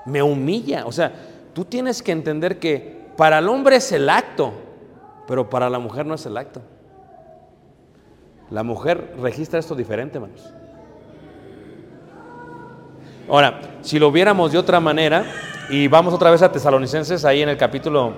me 0.06 0.22
humilla. 0.22 0.86
O 0.86 0.92
sea, 0.92 1.14
tú 1.54 1.66
tienes 1.66 2.04
que 2.04 2.12
entender 2.12 2.60
que 2.60 3.08
para 3.16 3.40
el 3.40 3.48
hombre 3.48 3.78
es 3.78 3.92
el 3.92 4.10
acto, 4.10 4.54
pero 5.28 5.50
para 5.50 5.70
la 5.70 5.80
mujer 5.80 6.06
no 6.06 6.16
es 6.16 6.26
el 6.26 6.38
acto. 6.38 6.62
La 8.50 8.64
mujer 8.64 9.16
registra 9.20 9.60
esto 9.60 9.76
diferente, 9.76 10.18
hermanos. 10.18 10.54
Ahora, 13.30 13.62
si 13.84 14.00
lo 14.00 14.12
viéramos 14.12 14.52
de 14.52 14.58
otra 14.58 14.80
manera, 14.80 15.24
y 15.70 15.88
vamos 15.88 16.16
otra 16.16 16.32
vez 16.32 16.42
a 16.42 16.52
Tesalonicenses, 16.52 17.24
ahí 17.26 17.44
en 17.44 17.50
el 17.50 17.58
capítulo 17.58 18.14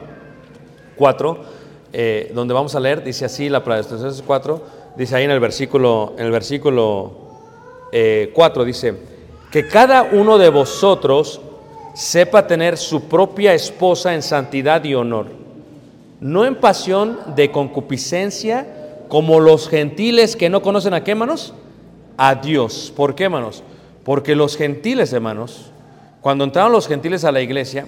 4, 0.95 1.37
eh, 1.91 2.31
donde 2.33 2.53
vamos 2.53 2.75
a 2.75 2.79
leer, 2.79 3.03
dice 3.03 3.25
así 3.25 3.49
la 3.49 3.61
palabra 3.61 3.83
de 3.83 3.89
Tesalonicenses 3.89 4.23
4, 4.25 4.61
dice 4.95 5.17
ahí 5.17 5.25
en 5.25 5.31
el 5.31 5.41
versículo, 5.41 6.13
en 6.17 6.27
el 6.27 6.31
versículo 6.31 7.11
eh, 7.91 8.31
4, 8.33 8.63
dice, 8.63 8.95
que 9.51 9.67
cada 9.67 10.03
uno 10.03 10.37
de 10.37 10.47
vosotros 10.47 11.41
sepa 11.93 12.47
tener 12.47 12.77
su 12.77 13.09
propia 13.09 13.53
esposa 13.53 14.13
en 14.13 14.21
santidad 14.21 14.81
y 14.85 14.95
honor, 14.95 15.25
no 16.21 16.45
en 16.45 16.55
pasión 16.55 17.19
de 17.35 17.51
concupiscencia, 17.51 19.03
como 19.09 19.41
los 19.41 19.67
gentiles 19.67 20.37
que 20.37 20.49
no 20.49 20.61
conocen 20.61 20.93
a 20.93 21.03
qué, 21.03 21.11
hermanos? 21.11 21.53
A 22.15 22.35
Dios. 22.35 22.93
¿Por 22.95 23.13
qué, 23.13 23.25
hermanos? 23.25 23.61
Porque 24.03 24.35
los 24.35 24.57
gentiles, 24.57 25.13
hermanos, 25.13 25.71
cuando 26.21 26.43
entraron 26.43 26.71
los 26.71 26.87
gentiles 26.87 27.23
a 27.23 27.31
la 27.31 27.41
iglesia, 27.41 27.87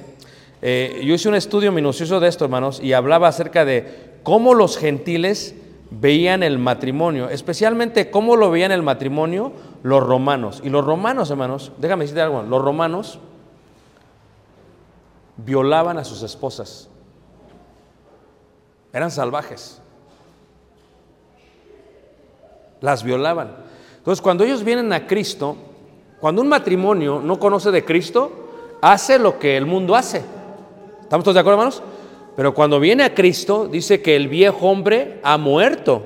eh, 0.61 1.01
yo 1.03 1.13
hice 1.13 1.29
un 1.29 1.35
estudio 1.35 1.71
minucioso 1.71 2.19
de 2.19 2.27
esto, 2.27 2.45
hermanos, 2.45 2.79
y 2.81 2.93
hablaba 2.93 3.27
acerca 3.27 3.65
de 3.65 4.13
cómo 4.23 4.53
los 4.53 4.77
gentiles 4.77 5.55
veían 5.91 6.41
el 6.41 6.57
matrimonio, 6.57 7.29
especialmente 7.29 8.09
cómo 8.09 8.35
lo 8.35 8.49
veían 8.49 8.71
el 8.71 8.81
matrimonio 8.81 9.51
los 9.83 10.01
romanos. 10.01 10.61
Y 10.63 10.69
los 10.69 10.85
romanos, 10.85 11.29
hermanos, 11.29 11.71
déjame 11.77 12.05
decirte 12.05 12.21
algo, 12.21 12.41
los 12.41 12.61
romanos 12.61 13.19
violaban 15.37 15.97
a 15.97 16.03
sus 16.03 16.23
esposas. 16.23 16.89
Eran 18.93 19.11
salvajes. 19.11 19.81
Las 22.79 23.03
violaban. 23.03 23.55
Entonces, 23.97 24.21
cuando 24.21 24.43
ellos 24.43 24.63
vienen 24.63 24.91
a 24.93 25.07
Cristo, 25.07 25.57
cuando 26.23 26.41
un 26.41 26.47
matrimonio 26.47 27.19
no 27.21 27.37
conoce 27.37 27.69
de 27.69 27.83
Cristo, 27.83 28.31
hace 28.79 29.19
lo 29.19 29.37
que 29.37 29.57
el 29.57 29.65
mundo 29.65 29.93
hace. 29.93 30.23
¿Estamos 31.01 31.25
todos 31.25 31.33
de 31.33 31.41
acuerdo, 31.41 31.59
hermanos? 31.59 31.83
Pero 32.37 32.53
cuando 32.53 32.79
viene 32.79 33.03
a 33.03 33.13
Cristo, 33.13 33.67
dice 33.67 34.01
que 34.01 34.15
el 34.15 34.29
viejo 34.29 34.69
hombre 34.69 35.19
ha 35.21 35.37
muerto. 35.37 36.01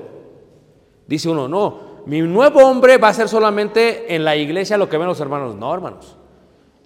Dice 1.06 1.28
uno, 1.28 1.46
no, 1.46 2.02
mi 2.06 2.20
nuevo 2.22 2.66
hombre 2.66 2.98
va 2.98 3.10
a 3.10 3.14
ser 3.14 3.28
solamente 3.28 4.12
en 4.12 4.24
la 4.24 4.34
iglesia 4.34 4.76
lo 4.76 4.88
que 4.88 4.98
ven 4.98 5.06
los 5.06 5.20
hermanos. 5.20 5.54
No, 5.54 5.72
hermanos. 5.72 6.16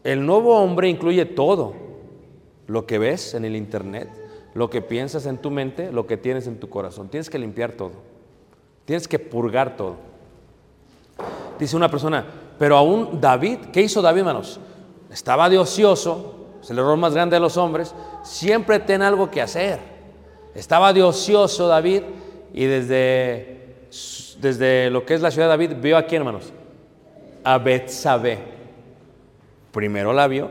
El 0.05 0.27
nuevo 0.27 0.59
hombre 0.59 0.90
incluye 0.90 1.25
todo. 1.25 1.73
Lo 2.66 2.85
que 2.85 2.99
ves 2.99 3.33
en 3.33 3.47
el 3.47 3.57
internet, 3.57 4.11
lo 4.53 4.68
que 4.68 4.83
piensas 4.83 5.25
en 5.25 5.38
tu 5.38 5.51
mente, 5.51 5.90
lo 5.90 6.07
que 6.07 6.18
tienes 6.18 6.47
en 6.49 6.61
tu 6.61 6.68
corazón. 6.68 7.09
Tienes 7.09 7.31
que 7.31 7.38
limpiar 7.38 7.73
todo. 7.73 7.92
Tienes 8.85 9.09
que 9.09 9.18
purgar 9.18 9.75
todo. 9.75 9.97
Dice 11.59 11.77
una 11.77 11.90
persona, 11.90 12.41
pero 12.62 12.77
aún 12.77 13.20
David, 13.20 13.59
¿qué 13.72 13.83
hizo 13.83 14.01
David, 14.01 14.20
hermanos? 14.20 14.61
Estaba 15.11 15.51
de 15.51 15.59
ocioso, 15.59 16.46
es 16.62 16.70
el 16.70 16.79
error 16.79 16.96
más 16.96 17.12
grande 17.12 17.35
de 17.35 17.40
los 17.40 17.57
hombres, 17.57 17.92
siempre 18.22 18.79
ten 18.79 19.03
algo 19.03 19.33
que 19.33 19.42
hacer. 19.42 19.81
Estaba 20.55 20.92
de 20.92 21.03
ocioso 21.03 21.66
David 21.66 22.03
y 22.55 22.64
desde, 22.66 23.88
desde 24.40 24.90
lo 24.90 25.05
que 25.05 25.14
es 25.14 25.20
la 25.20 25.33
ciudad 25.33 25.48
de 25.48 25.66
David 25.66 25.83
vio 25.83 25.96
a 25.96 26.05
quién, 26.05 26.22
hermanos? 26.22 26.53
A 27.42 27.59
Betsabé. 27.59 28.38
Primero 29.72 30.12
la 30.12 30.29
vio, 30.29 30.48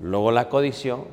luego 0.00 0.32
la 0.32 0.48
codició, 0.48 1.04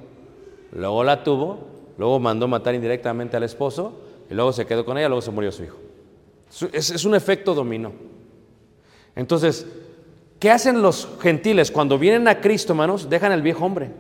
luego 0.72 1.04
la 1.04 1.26
tuvo 1.26 1.60
luego 1.98 2.22
mandó 2.22 2.48
matar 2.48 2.74
indirectamente 2.74 3.36
al 3.36 3.44
esposo, 3.44 4.00
y 4.30 4.34
luego 4.34 4.54
se 4.54 4.66
quedó 4.66 4.86
con 4.86 4.98
ella, 4.98 5.10
luego 5.10 5.22
se 5.22 5.32
murió 5.32 5.52
su 5.52 5.66
hijo. 5.66 5.78
Es, 6.72 6.90
es 6.90 7.04
un 7.04 7.16
efecto 7.16 7.54
dominó. 7.54 7.92
Entonces, 9.14 9.68
¿qué 10.40 10.50
hacen 10.52 10.82
los 10.82 11.08
gentiles 11.22 11.72
cuando 11.72 12.00
vienen 12.00 12.28
a 12.28 12.42
Cristo, 12.42 12.74
hermanos? 12.74 13.10
Dejan 13.10 13.32
el 13.32 13.42
viejo 13.42 13.66
hombre. 13.66 13.92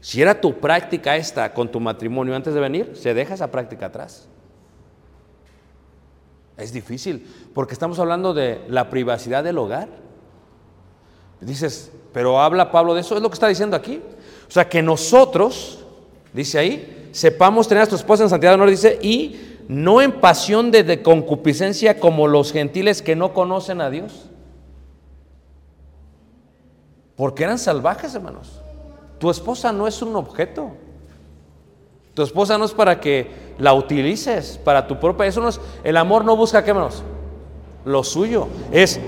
Si 0.00 0.22
era 0.22 0.40
tu 0.40 0.58
práctica 0.58 1.16
esta 1.16 1.52
con 1.52 1.70
tu 1.70 1.78
matrimonio 1.78 2.34
antes 2.34 2.54
de 2.54 2.60
venir, 2.60 2.92
se 2.94 3.14
deja 3.14 3.34
esa 3.34 3.50
práctica 3.50 3.86
atrás. 3.86 4.28
Es 6.56 6.72
difícil, 6.72 7.26
porque 7.54 7.72
estamos 7.72 7.98
hablando 7.98 8.34
de 8.34 8.62
la 8.68 8.90
privacidad 8.90 9.44
del 9.44 9.58
hogar. 9.58 9.88
Dices, 11.40 11.90
pero 12.12 12.40
habla 12.40 12.70
Pablo 12.70 12.94
de 12.94 13.00
eso, 13.00 13.16
es 13.16 13.22
lo 13.22 13.30
que 13.30 13.34
está 13.34 13.48
diciendo 13.48 13.76
aquí. 13.76 14.02
O 14.48 14.50
sea, 14.50 14.68
que 14.68 14.82
nosotros, 14.82 15.84
dice 16.32 16.58
ahí, 16.58 17.08
sepamos 17.12 17.68
tener 17.68 17.80
a 17.80 17.82
nuestra 17.82 17.98
esposa 17.98 18.24
en 18.24 18.30
santidad 18.30 18.52
de 18.52 18.54
honor, 18.54 18.70
dice, 18.70 18.98
y 19.00 19.58
no 19.68 20.02
en 20.02 20.12
pasión 20.12 20.70
de 20.70 21.02
concupiscencia 21.02 22.00
como 22.00 22.26
los 22.26 22.52
gentiles 22.52 23.02
que 23.02 23.16
no 23.16 23.32
conocen 23.32 23.80
a 23.80 23.90
Dios. 23.90 24.29
Porque 27.20 27.44
eran 27.44 27.58
salvajes, 27.58 28.14
hermanos. 28.14 28.62
Tu 29.18 29.28
esposa 29.28 29.74
no 29.74 29.86
es 29.86 30.00
un 30.00 30.16
objeto. 30.16 30.70
Tu 32.14 32.22
esposa 32.22 32.56
no 32.56 32.64
es 32.64 32.72
para 32.72 32.98
que 32.98 33.30
la 33.58 33.74
utilices 33.74 34.58
para 34.64 34.86
tu 34.86 34.98
propia. 34.98 35.26
Eso 35.26 35.42
no 35.42 35.50
es. 35.50 35.60
El 35.84 35.98
amor 35.98 36.24
no 36.24 36.34
busca 36.34 36.64
qué 36.64 36.72
menos. 36.72 37.02
Lo 37.84 38.04
suyo 38.04 38.48
es 38.72 38.98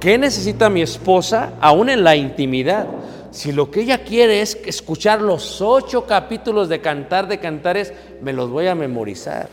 qué 0.00 0.18
necesita 0.18 0.68
mi 0.68 0.82
esposa 0.82 1.52
aún 1.60 1.90
en 1.90 2.02
la 2.02 2.16
intimidad. 2.16 2.88
Si 3.30 3.52
lo 3.52 3.70
que 3.70 3.82
ella 3.82 4.02
quiere 4.02 4.42
es 4.42 4.58
escuchar 4.64 5.22
los 5.22 5.60
ocho 5.60 6.06
capítulos 6.06 6.68
de 6.68 6.80
Cantar 6.80 7.28
de 7.28 7.38
Cantares, 7.38 7.92
me 8.20 8.32
los 8.32 8.50
voy 8.50 8.66
a 8.66 8.74
memorizar. 8.74 9.48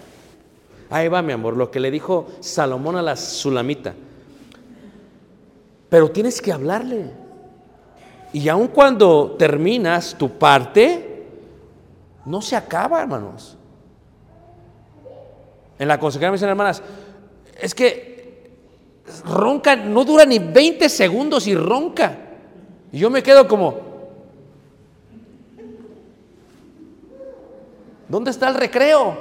Ahí 0.89 1.08
va, 1.08 1.21
mi 1.21 1.34
amor, 1.34 1.56
lo 1.56 1.69
que 1.69 1.80
le 1.80 1.91
dijo 1.91 2.25
Salomón 2.39 2.95
a 2.95 3.03
la 3.03 3.15
Sulamita. 3.15 3.93
Pero 5.88 6.10
tienes 6.10 6.41
que 6.41 6.51
hablarle. 6.51 7.26
Y 8.33 8.49
aun 8.49 8.67
cuando 8.67 9.35
terminas 9.37 10.15
tu 10.17 10.29
parte, 10.29 11.25
no 12.25 12.41
se 12.41 12.55
acaba, 12.55 13.01
hermanos. 13.01 13.57
En 15.79 15.87
la 15.87 15.99
consejería 15.99 16.29
me 16.29 16.35
dicen, 16.35 16.49
hermanas, 16.49 16.81
es 17.59 17.73
que 17.73 18.57
ronca, 19.25 19.75
no 19.75 20.03
dura 20.03 20.25
ni 20.25 20.39
20 20.39 20.89
segundos 20.89 21.47
y 21.47 21.55
ronca. 21.55 22.17
Y 22.91 22.99
yo 22.99 23.09
me 23.09 23.23
quedo 23.23 23.47
como, 23.47 23.75
¿dónde 28.07 28.31
está 28.31 28.49
el 28.49 28.55
recreo? 28.55 29.17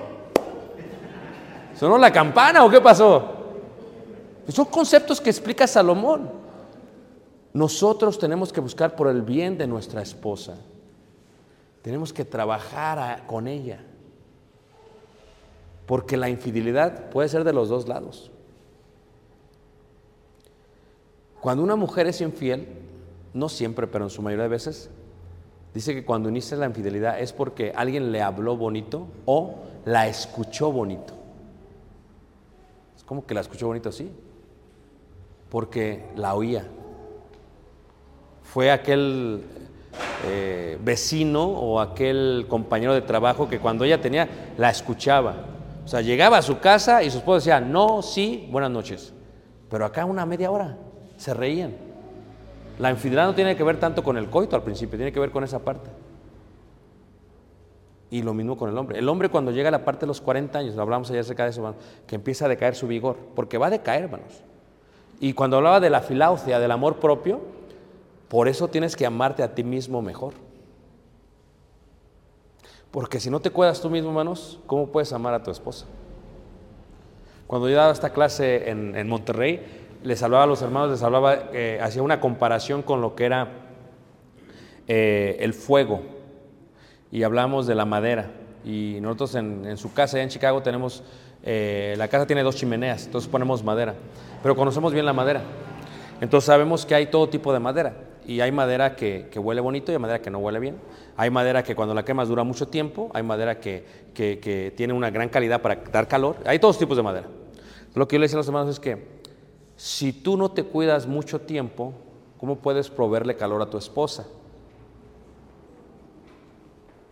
¿Sonó 1.78 1.98
la 1.98 2.12
campana 2.12 2.64
o 2.64 2.70
qué 2.70 2.80
pasó? 2.80 3.34
Son 4.48 4.64
conceptos 4.66 5.20
que 5.20 5.30
explica 5.30 5.66
Salomón. 5.66 6.45
Nosotros 7.56 8.18
tenemos 8.18 8.52
que 8.52 8.60
buscar 8.60 8.94
por 8.96 9.08
el 9.08 9.22
bien 9.22 9.56
de 9.56 9.66
nuestra 9.66 10.02
esposa. 10.02 10.58
Tenemos 11.80 12.12
que 12.12 12.26
trabajar 12.26 13.26
con 13.26 13.48
ella. 13.48 13.82
Porque 15.86 16.18
la 16.18 16.28
infidelidad 16.28 17.08
puede 17.08 17.30
ser 17.30 17.44
de 17.44 17.54
los 17.54 17.70
dos 17.70 17.88
lados. 17.88 18.30
Cuando 21.40 21.62
una 21.62 21.76
mujer 21.76 22.06
es 22.06 22.20
infiel, 22.20 22.68
no 23.32 23.48
siempre, 23.48 23.86
pero 23.86 24.04
en 24.04 24.10
su 24.10 24.20
mayoría 24.20 24.42
de 24.42 24.50
veces, 24.50 24.90
dice 25.72 25.94
que 25.94 26.04
cuando 26.04 26.28
inicia 26.28 26.58
la 26.58 26.66
infidelidad 26.66 27.18
es 27.18 27.32
porque 27.32 27.72
alguien 27.74 28.12
le 28.12 28.20
habló 28.20 28.58
bonito 28.58 29.06
o 29.24 29.60
la 29.86 30.08
escuchó 30.08 30.70
bonito. 30.70 31.14
Es 32.94 33.02
como 33.02 33.24
que 33.24 33.32
la 33.32 33.40
escuchó 33.40 33.66
bonito 33.68 33.88
así, 33.88 34.12
porque 35.48 36.10
la 36.16 36.34
oía. 36.34 36.68
Fue 38.46 38.70
aquel 38.70 39.42
eh, 40.24 40.78
vecino 40.82 41.44
o 41.44 41.80
aquel 41.80 42.46
compañero 42.48 42.94
de 42.94 43.02
trabajo 43.02 43.48
que 43.48 43.59
cuando 43.59 43.85
ella 43.85 44.00
tenía, 44.00 44.28
la 44.56 44.70
escuchaba. 44.70 45.35
O 45.85 45.88
sea, 45.88 46.00
llegaba 46.00 46.38
a 46.38 46.42
su 46.42 46.59
casa 46.59 47.02
y 47.02 47.11
su 47.11 47.18
esposa 47.18 47.37
decía, 47.37 47.61
no, 47.61 48.02
sí, 48.02 48.48
buenas 48.50 48.70
noches. 48.70 49.12
Pero 49.70 49.85
acá 49.85 50.04
una 50.04 50.26
media 50.26 50.50
hora 50.50 50.76
se 51.16 51.35
reían. 51.35 51.74
La 52.78 52.90
infidelidad 52.90 53.26
no 53.26 53.35
tiene 53.35 53.56
que 53.56 53.62
ver 53.62 53.78
tanto 53.78 54.02
con 54.02 54.16
el 54.16 54.28
coito 54.28 54.56
al 54.56 54.62
principio, 54.62 54.96
tiene 54.96 55.12
que 55.12 55.20
ver 55.20 55.30
con 55.30 55.44
esa 55.44 55.61
parte. 55.61 55.90
Y 58.11 58.22
lo 58.22 58.35
mismo 58.35 58.56
con 58.56 58.70
el 58.70 58.78
hombre. 58.78 58.98
El 58.98 59.09
hombre 59.09 59.28
cuando 59.28 59.50
llega 59.50 59.68
a 59.68 59.72
la 59.72 59.85
parte 59.85 60.00
de 60.00 60.06
los 60.09 60.20
40 60.20 60.59
años, 60.59 60.74
lo 60.74 60.82
hablamos 60.82 61.11
ayer 61.11 61.20
acerca 61.20 61.44
de 61.44 61.50
eso, 61.50 61.61
hermano, 61.61 61.76
que 62.06 62.14
empieza 62.14 62.46
a 62.46 62.48
decaer 62.48 62.74
su 62.74 62.87
vigor, 62.87 63.16
porque 63.35 63.59
va 63.59 63.66
a 63.66 63.70
decaer, 63.70 64.04
hermanos. 64.04 64.42
Y 65.20 65.32
cuando 65.32 65.56
hablaba 65.56 65.80
de 65.80 65.90
la 65.90 66.02
filaucia, 66.02 66.59
del 66.59 66.70
amor 66.70 66.96
propio, 66.96 67.40
por 68.28 68.48
eso 68.48 68.68
tienes 68.68 68.96
que 68.96 69.06
amarte 69.06 69.42
a 69.42 69.54
ti 69.54 69.62
mismo 69.62 70.02
mejor. 70.02 70.34
Porque 72.90 73.20
si 73.20 73.30
no 73.30 73.40
te 73.40 73.50
cuidas 73.50 73.80
tú 73.80 73.90
mismo, 73.90 74.08
hermanos, 74.08 74.58
¿cómo 74.66 74.86
puedes 74.86 75.12
amar 75.12 75.34
a 75.34 75.42
tu 75.42 75.50
esposa? 75.50 75.86
Cuando 77.46 77.68
yo 77.68 77.76
daba 77.76 77.92
esta 77.92 78.10
clase 78.10 78.70
en, 78.70 78.96
en 78.96 79.08
Monterrey, 79.08 79.60
les 80.02 80.22
hablaba 80.22 80.44
a 80.44 80.46
los 80.46 80.62
hermanos, 80.62 80.90
les 80.90 81.02
hablaba, 81.02 81.34
eh, 81.52 81.78
hacía 81.82 82.02
una 82.02 82.20
comparación 82.20 82.82
con 82.82 83.00
lo 83.00 83.14
que 83.14 83.24
era 83.24 83.48
eh, 84.88 85.36
el 85.40 85.52
fuego. 85.52 86.02
Y 87.12 87.22
hablamos 87.22 87.66
de 87.66 87.74
la 87.74 87.84
madera. 87.84 88.30
Y 88.64 88.98
nosotros 89.00 89.36
en, 89.36 89.64
en 89.66 89.76
su 89.76 89.92
casa, 89.92 90.16
allá 90.16 90.24
en 90.24 90.30
Chicago, 90.30 90.62
tenemos, 90.62 91.04
eh, 91.42 91.94
la 91.98 92.08
casa 92.08 92.26
tiene 92.26 92.42
dos 92.42 92.56
chimeneas, 92.56 93.06
entonces 93.06 93.30
ponemos 93.30 93.62
madera. 93.62 93.94
Pero 94.42 94.56
conocemos 94.56 94.92
bien 94.92 95.06
la 95.06 95.12
madera. 95.12 95.42
Entonces 96.20 96.46
sabemos 96.46 96.86
que 96.86 96.94
hay 96.94 97.06
todo 97.06 97.28
tipo 97.28 97.52
de 97.52 97.60
madera. 97.60 97.94
Y 98.26 98.40
hay 98.40 98.50
madera 98.50 98.96
que, 98.96 99.28
que 99.30 99.38
huele 99.38 99.60
bonito 99.60 99.92
y 99.92 99.94
hay 99.94 100.00
madera 100.00 100.20
que 100.20 100.30
no 100.30 100.38
huele 100.38 100.58
bien. 100.58 100.76
Hay 101.16 101.30
madera 101.30 101.62
que 101.62 101.76
cuando 101.76 101.94
la 101.94 102.04
quemas 102.04 102.28
dura 102.28 102.42
mucho 102.44 102.66
tiempo. 102.68 103.10
Hay 103.14 103.22
madera 103.22 103.60
que, 103.60 103.84
que- 104.14 104.38
que 104.40 104.72
tiene 104.76 104.92
una 104.92 105.10
gran 105.10 105.28
calidad 105.28 105.62
para 105.62 105.76
dar 105.76 106.08
calor. 106.08 106.36
Hay 106.44 106.58
todos 106.58 106.78
tipos 106.78 106.96
de 106.96 107.02
madera. 107.02 107.28
Lo 107.94 108.08
que 108.08 108.16
yo 108.16 108.20
le 108.20 108.24
decía 108.24 108.36
a 108.36 108.40
los 108.40 108.46
hermanos 108.48 108.70
es 108.70 108.80
que 108.80 109.16
si 109.76 110.12
tú 110.12 110.36
no 110.36 110.50
te 110.50 110.64
cuidas 110.64 111.06
mucho 111.06 111.40
tiempo, 111.40 111.92
¿cómo 112.38 112.56
puedes 112.56 112.90
proveerle 112.90 113.36
calor 113.36 113.62
a 113.62 113.70
tu 113.70 113.78
esposa? 113.78 114.26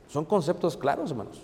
Son 0.09 0.24
conceptos 0.24 0.77
claros, 0.77 1.11
hermanos. 1.11 1.40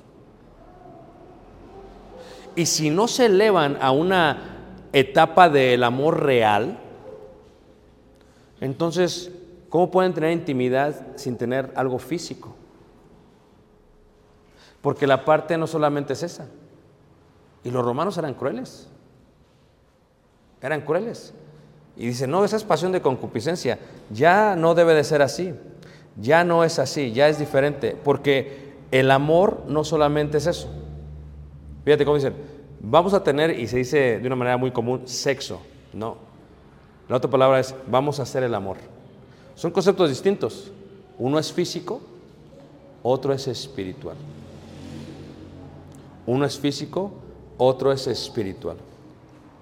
Y 2.56 2.66
si 2.66 2.90
no 2.90 3.06
se 3.08 3.26
elevan 3.26 3.78
a 3.80 3.90
una 3.92 4.58
etapa 4.92 5.48
del 5.48 5.84
amor 5.84 6.22
real, 6.24 6.78
entonces, 8.60 9.30
¿cómo 9.70 9.90
pueden 9.90 10.12
tener 10.12 10.32
intimidad 10.32 11.16
sin 11.16 11.38
tener 11.38 11.72
algo 11.74 11.98
físico? 11.98 12.54
Porque 14.82 15.06
la 15.06 15.24
parte 15.24 15.56
no 15.56 15.66
solamente 15.66 16.12
es 16.12 16.22
esa. 16.22 16.48
Y 17.64 17.70
los 17.70 17.84
romanos 17.84 18.16
eran 18.18 18.34
crueles. 18.34 18.88
Eran 20.60 20.82
crueles. 20.82 21.34
Y 21.96 22.06
dice, 22.06 22.26
no, 22.26 22.44
esa 22.44 22.56
es 22.56 22.64
pasión 22.64 22.92
de 22.92 23.02
concupiscencia. 23.02 23.78
Ya 24.10 24.56
no 24.56 24.74
debe 24.74 24.94
de 24.94 25.04
ser 25.04 25.22
así. 25.22 25.54
Ya 26.16 26.44
no 26.44 26.64
es 26.64 26.78
así, 26.78 27.12
ya 27.12 27.28
es 27.28 27.38
diferente. 27.38 27.96
Porque 28.02 28.74
el 28.90 29.10
amor 29.10 29.64
no 29.68 29.84
solamente 29.84 30.38
es 30.38 30.46
eso. 30.46 30.70
Fíjate 31.84 32.04
cómo 32.04 32.16
dicen, 32.16 32.34
vamos 32.80 33.14
a 33.14 33.22
tener, 33.22 33.58
y 33.58 33.66
se 33.66 33.76
dice 33.76 34.18
de 34.18 34.26
una 34.26 34.36
manera 34.36 34.56
muy 34.56 34.70
común, 34.70 35.06
sexo. 35.06 35.60
No. 35.92 36.16
La 37.08 37.16
otra 37.16 37.30
palabra 37.30 37.60
es, 37.60 37.74
vamos 37.86 38.18
a 38.18 38.22
hacer 38.22 38.42
el 38.42 38.54
amor. 38.54 38.78
Son 39.54 39.70
conceptos 39.70 40.08
distintos. 40.08 40.70
Uno 41.18 41.38
es 41.38 41.52
físico, 41.52 42.00
otro 43.02 43.32
es 43.32 43.46
espiritual. 43.48 44.16
Uno 46.26 46.44
es 46.44 46.58
físico, 46.58 47.12
otro 47.58 47.92
es 47.92 48.06
espiritual. 48.06 48.76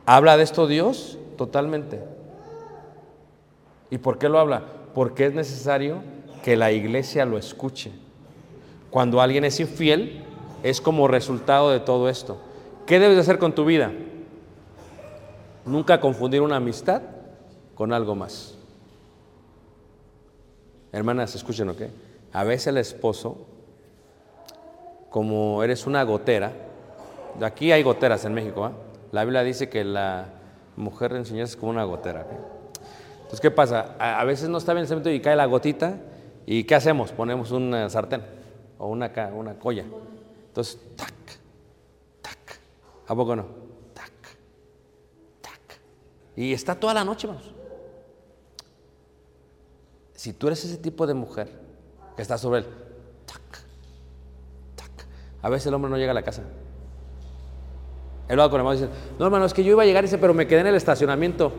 ¿Habla 0.07 0.37
de 0.37 0.43
esto 0.43 0.67
Dios? 0.67 1.19
Totalmente. 1.37 2.03
¿Y 3.91 3.99
por 3.99 4.19
qué 4.19 4.29
lo 4.29 4.39
habla? 4.39 4.65
Porque 4.95 5.27
es 5.27 5.35
necesario 5.35 6.03
que 6.43 6.57
la 6.57 6.73
iglesia 6.73 7.25
lo 7.25 7.39
escuche. 7.39 7.93
Cuando 8.91 9.21
alguien 9.21 9.45
es 9.45 9.61
infiel, 9.61 10.25
es 10.63 10.81
como 10.81 11.09
resultado 11.09 11.71
de 11.71 11.81
todo 11.81 12.09
esto. 12.09 12.39
¿Qué 12.87 12.99
debes 12.99 13.17
de 13.17 13.21
hacer 13.23 13.39
con 13.39 13.55
tu 13.55 13.65
vida? 13.65 13.93
Nunca 15.65 16.01
confundir 16.01 16.41
una 16.41 16.57
amistad 16.57 17.03
con 17.75 17.93
algo 17.93 18.15
más. 18.15 18.58
Hermanas, 20.93 21.35
escuchen, 21.35 21.69
¿ok? 21.69 21.83
A 22.33 22.45
veces 22.45 22.69
el 22.69 22.79
esposo, 22.79 23.47
como 25.11 25.63
eres 25.63 25.87
una 25.87 26.03
gotera, 26.03 26.53
aquí 27.41 27.73
hay 27.73 27.83
goteras 27.83 28.25
en 28.25 28.35
México, 28.35 28.65
¿ah? 28.65 28.73
La 29.13 29.25
Biblia 29.25 29.43
dice 29.43 29.69
que 29.69 29.85
la 29.85 30.27
mujer 30.77 31.13
enseñar 31.15 31.45
es 31.45 31.57
como 31.57 31.71
una 31.71 31.85
gotera. 31.85 32.23
¿ok? 32.23 32.31
Entonces, 33.17 33.41
¿qué 33.41 33.51
pasa? 33.51 33.97
A, 33.99 34.25
veces 34.25 34.49
no 34.49 34.59
está 34.59 34.73
bien 34.73 34.83
el 34.83 34.89
cemento 34.89 35.11
y 35.11 35.21
cae 35.21 35.37
la 35.37 35.47
gotita, 35.47 35.97
¿y 36.47 36.65
qué 36.65 36.75
hacemos? 36.75 37.13
Ponemos 37.13 37.51
un 37.51 37.75
sartén 37.91 38.23
o 38.79 38.89
una, 38.89 39.13
una 39.35 39.59
colla. 39.59 39.85
Entonces, 40.49 40.79
tac, 40.97 41.13
tac. 42.23 42.61
¿A 43.07 43.15
poco 43.15 43.37
no? 43.37 43.47
Tac, 43.95 44.13
tac. 45.41 45.81
Y 46.37 46.53
está 46.53 46.75
toda 46.75 46.95
la 46.95 47.05
noche, 47.05 47.27
vamos. 47.27 47.58
Si 50.19 50.33
tú 50.33 50.49
eres 50.49 50.65
ese 50.65 50.79
tipo 50.79 51.07
de 51.07 51.15
mujer 51.15 51.49
que 52.17 52.23
está 52.23 52.37
sobre 52.37 52.59
él, 52.63 52.67
tac, 53.25 53.41
tac. 54.75 55.07
A 55.43 55.49
veces 55.49 55.69
el 55.69 55.75
hombre 55.75 55.89
no 55.89 55.97
llega 55.97 56.11
a 56.11 56.15
la 56.15 56.25
casa. 56.25 56.43
Él 58.27 58.37
va 58.37 58.51
con 58.51 58.55
el 58.61 58.67
hermano 58.67 58.77
y 58.77 58.83
dice, 58.83 58.93
no 59.17 59.27
hermano, 59.27 59.45
es 59.45 59.55
que 59.55 59.63
yo 59.63 59.71
iba 59.71 59.85
a 59.85 59.87
llegar, 59.87 60.03
dice, 60.03 60.19
pero 60.19 60.35
me 60.35 60.49
quedé 60.49 60.63
en 60.63 60.67
el 60.67 60.75
estacionamiento. 60.75 61.53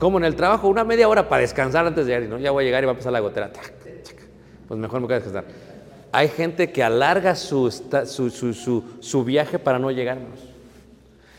Como 0.00 0.18
en 0.18 0.24
el 0.24 0.34
trabajo, 0.34 0.66
una 0.66 0.82
media 0.82 1.08
hora 1.08 1.28
para 1.28 1.42
descansar 1.42 1.86
antes 1.86 2.04
de 2.06 2.10
llegar. 2.12 2.26
Y 2.26 2.28
no, 2.28 2.38
ya 2.38 2.50
voy 2.50 2.64
a 2.64 2.66
llegar 2.66 2.82
y 2.82 2.86
va 2.86 2.92
a 2.92 2.96
pasar 2.96 3.12
la 3.12 3.20
gotera. 3.20 3.52
Tac, 3.52 3.72
tac. 4.02 4.16
Pues 4.66 4.80
mejor 4.80 5.00
me 5.00 5.06
a 5.06 5.20
descansar. 5.20 5.44
Hay 6.10 6.26
gente 6.30 6.72
que 6.72 6.82
alarga 6.82 7.36
su, 7.36 7.70
su, 7.70 8.30
su- 8.30 8.84
su- 9.00 9.24
viaje 9.24 9.60
para 9.60 9.78
no 9.78 9.92
llegar, 9.92 10.16
hermanos. 10.18 10.40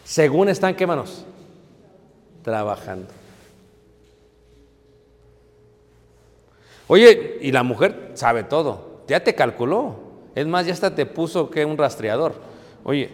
Según 0.06 0.47
están, 0.47 0.75
¿qué 0.75 0.88
manos? 0.88 1.25
Trabajando. 2.41 3.08
Oye, 6.87 7.37
y 7.41 7.51
la 7.51 7.63
mujer 7.63 8.11
sabe 8.13 8.43
todo. 8.43 9.01
Ya 9.07 9.23
te 9.23 9.35
calculó. 9.35 9.95
Es 10.35 10.45
más, 10.45 10.65
ya 10.65 10.73
hasta 10.73 10.93
te 10.93 11.05
puso 11.05 11.49
que 11.49 11.65
un 11.65 11.77
rastreador. 11.77 12.33
Oye, 12.83 13.09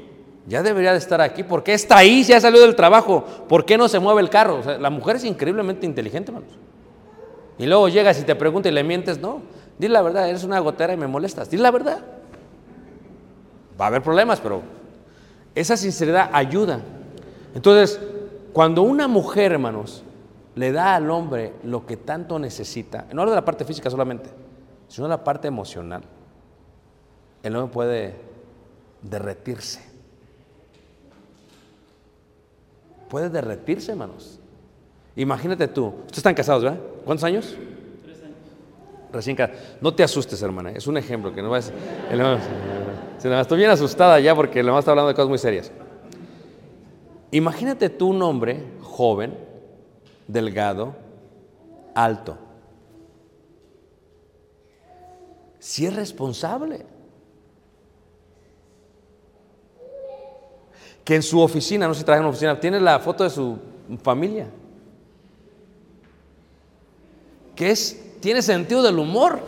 ya 0.47 0.63
debería 0.63 0.91
de 0.91 0.97
estar 0.97 1.21
aquí. 1.21 1.43
¿Por 1.43 1.63
qué 1.63 1.73
está 1.73 1.97
ahí? 1.97 2.23
Si 2.23 2.31
ya 2.31 2.41
salió 2.41 2.61
del 2.61 2.75
trabajo. 2.75 3.23
¿Por 3.47 3.65
qué 3.65 3.77
no 3.77 3.87
se 3.87 3.99
mueve 3.99 4.21
el 4.21 4.29
carro? 4.29 4.61
La 4.79 4.89
mujer 4.89 5.17
es 5.17 5.23
increíblemente 5.23 5.85
inteligente, 5.85 6.31
hermanos. 6.31 6.55
Y 7.57 7.65
luego 7.67 7.89
llegas 7.89 8.19
y 8.19 8.23
te 8.23 8.35
pregunta 8.35 8.69
y 8.69 8.71
le 8.71 8.83
mientes, 8.83 9.19
no. 9.19 9.41
Dile 9.77 9.93
la 9.93 10.01
verdad, 10.01 10.27
eres 10.27 10.43
una 10.43 10.59
gotera 10.59 10.93
y 10.93 10.97
me 10.97 11.07
molestas. 11.07 11.49
Dile 11.49 11.63
la 11.63 11.71
verdad. 11.71 11.99
Va 13.79 13.85
a 13.85 13.87
haber 13.87 14.01
problemas, 14.01 14.39
pero 14.41 14.61
esa 15.53 15.77
sinceridad 15.77 16.29
ayuda. 16.33 16.81
Entonces, 17.53 17.99
cuando 18.53 18.81
una 18.81 19.07
mujer, 19.07 19.51
hermanos, 19.51 20.03
le 20.55 20.71
da 20.71 20.95
al 20.95 21.09
hombre 21.09 21.53
lo 21.63 21.85
que 21.85 21.97
tanto 21.97 22.37
necesita, 22.39 23.07
no 23.13 23.21
hablo 23.21 23.31
de 23.31 23.37
la 23.37 23.45
parte 23.45 23.65
física 23.65 23.89
solamente, 23.89 24.29
sino 24.87 25.07
de 25.07 25.11
la 25.11 25.23
parte 25.23 25.47
emocional, 25.47 26.03
el 27.43 27.55
hombre 27.55 27.73
puede 27.73 28.15
derretirse. 29.01 29.81
Puede 33.09 33.29
derretirse, 33.29 33.91
hermanos. 33.91 34.39
Imagínate 35.15 35.67
tú, 35.67 35.87
ustedes 35.87 36.17
están 36.17 36.35
casados, 36.35 36.63
¿verdad? 36.63 36.79
¿Cuántos 37.03 37.23
años? 37.23 37.57
Recién 39.11 39.35
casados. 39.35 39.61
No 39.81 39.93
te 39.93 40.03
asustes, 40.03 40.41
hermana, 40.41 40.71
es 40.71 40.87
un 40.87 40.97
ejemplo 40.97 41.33
que 41.33 41.41
no 41.41 41.49
vas. 41.49 41.73
Estoy 43.23 43.57
bien 43.57 43.69
asustada 43.69 44.19
ya 44.19 44.33
porque 44.33 44.61
el 44.61 44.67
hermano 44.67 44.79
está 44.79 44.91
hablando 44.91 45.09
de 45.09 45.15
cosas 45.15 45.29
muy 45.29 45.37
serias. 45.37 45.71
Imagínate 47.31 47.89
tú 47.89 48.09
un 48.09 48.21
hombre 48.21 48.63
joven, 48.81 49.37
delgado, 50.31 50.95
alto. 51.93 52.37
Si 55.59 55.85
es 55.85 55.95
responsable. 55.95 56.85
Que 61.03 61.15
en 61.15 61.23
su 61.23 61.39
oficina, 61.41 61.87
no 61.87 61.93
se 61.93 62.03
trabaja 62.03 62.19
en 62.19 62.25
una 62.25 62.29
oficina, 62.31 62.59
tiene 62.59 62.79
la 62.79 62.99
foto 62.99 63.23
de 63.23 63.29
su 63.29 63.57
familia. 64.03 64.47
Que 67.55 67.71
es, 67.71 68.19
tiene 68.19 68.41
sentido 68.41 68.81
del 68.81 68.99
humor. 68.99 69.39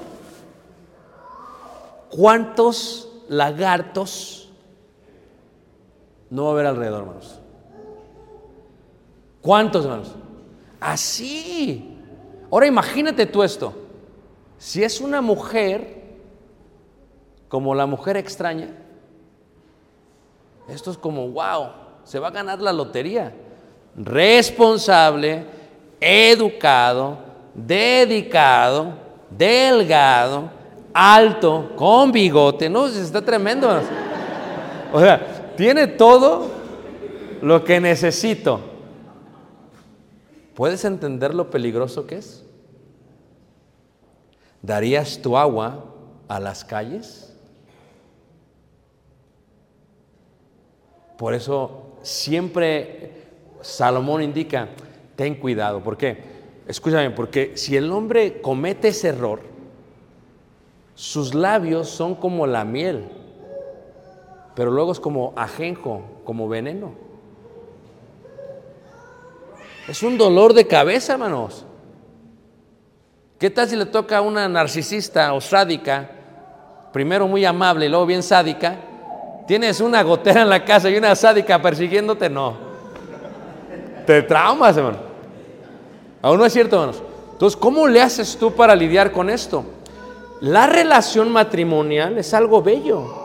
¿Cuántos 2.09 3.09
lagartos 3.27 4.51
no 6.29 6.43
va 6.43 6.49
a 6.49 6.53
haber 6.53 6.65
alrededor, 6.67 7.01
hermanos? 7.01 7.39
¿Cuántos, 9.41 9.85
hermanos? 9.85 10.15
Así. 10.83 11.97
Ahora 12.51 12.67
imagínate 12.67 13.25
tú 13.25 13.41
esto. 13.41 13.73
Si 14.57 14.83
es 14.83 14.99
una 14.99 15.21
mujer, 15.21 16.03
como 17.47 17.73
la 17.73 17.85
mujer 17.85 18.17
extraña, 18.17 18.67
esto 20.67 20.91
es 20.91 20.97
como, 20.97 21.29
wow, 21.29 21.69
se 22.03 22.19
va 22.19 22.27
a 22.27 22.31
ganar 22.31 22.61
la 22.61 22.73
lotería. 22.73 23.33
Responsable, 23.95 25.45
educado, 26.01 27.17
dedicado, 27.53 28.93
delgado, 29.29 30.49
alto, 30.93 31.71
con 31.77 32.11
bigote. 32.11 32.69
No, 32.69 32.87
está 32.87 33.21
tremendo. 33.21 33.69
O 34.91 34.99
sea, 34.99 35.53
tiene 35.55 35.87
todo 35.87 36.51
lo 37.41 37.63
que 37.63 37.79
necesito. 37.79 38.72
¿Puedes 40.55 40.85
entender 40.85 41.33
lo 41.33 41.49
peligroso 41.49 42.05
que 42.05 42.17
es? 42.17 42.43
¿Darías 44.61 45.21
tu 45.21 45.37
agua 45.37 45.85
a 46.27 46.39
las 46.39 46.63
calles? 46.63 47.33
Por 51.17 51.33
eso 51.33 51.97
siempre 52.01 53.23
Salomón 53.61 54.21
indica, 54.21 54.69
ten 55.15 55.35
cuidado. 55.35 55.81
¿Por 55.81 55.97
qué? 55.97 56.17
Escúchame, 56.67 57.11
porque 57.11 57.53
si 57.55 57.75
el 57.75 57.91
hombre 57.91 58.41
comete 58.41 58.89
ese 58.89 59.09
error, 59.09 59.41
sus 60.95 61.33
labios 61.33 61.89
son 61.89 62.15
como 62.15 62.45
la 62.45 62.63
miel, 62.65 63.09
pero 64.55 64.71
luego 64.71 64.91
es 64.91 64.99
como 64.99 65.33
ajenjo, 65.35 66.03
como 66.23 66.47
veneno. 66.47 66.93
Es 69.87 70.01
un 70.01 70.17
dolor 70.17 70.53
de 70.53 70.65
cabeza, 70.65 71.13
hermanos. 71.13 71.65
¿Qué 73.37 73.49
tal 73.49 73.67
si 73.67 73.75
le 73.75 73.85
toca 73.85 74.17
a 74.17 74.21
una 74.21 74.47
narcisista 74.47 75.33
o 75.33 75.41
sádica, 75.41 76.09
primero 76.93 77.27
muy 77.27 77.43
amable 77.43 77.87
y 77.87 77.89
luego 77.89 78.05
bien 78.05 78.23
sádica? 78.23 78.77
Tienes 79.45 79.81
una 79.81 80.01
gotera 80.03 80.43
en 80.43 80.49
la 80.49 80.63
casa 80.63 80.89
y 80.89 80.95
una 80.95 81.13
sádica 81.15 81.61
persiguiéndote, 81.61 82.29
no. 82.29 82.55
Te 84.07 84.21
traumas, 84.21 84.77
hermano. 84.77 84.99
¿Aún 86.21 86.37
no 86.37 86.45
es 86.45 86.53
cierto, 86.53 86.77
hermanos? 86.77 87.03
Entonces, 87.33 87.57
¿cómo 87.57 87.85
le 87.85 88.01
haces 88.01 88.37
tú 88.37 88.53
para 88.53 88.73
lidiar 88.77 89.11
con 89.11 89.29
esto? 89.29 89.65
La 90.39 90.67
relación 90.67 91.29
matrimonial 91.29 92.17
es 92.17 92.33
algo 92.33 92.61
bello. 92.61 93.21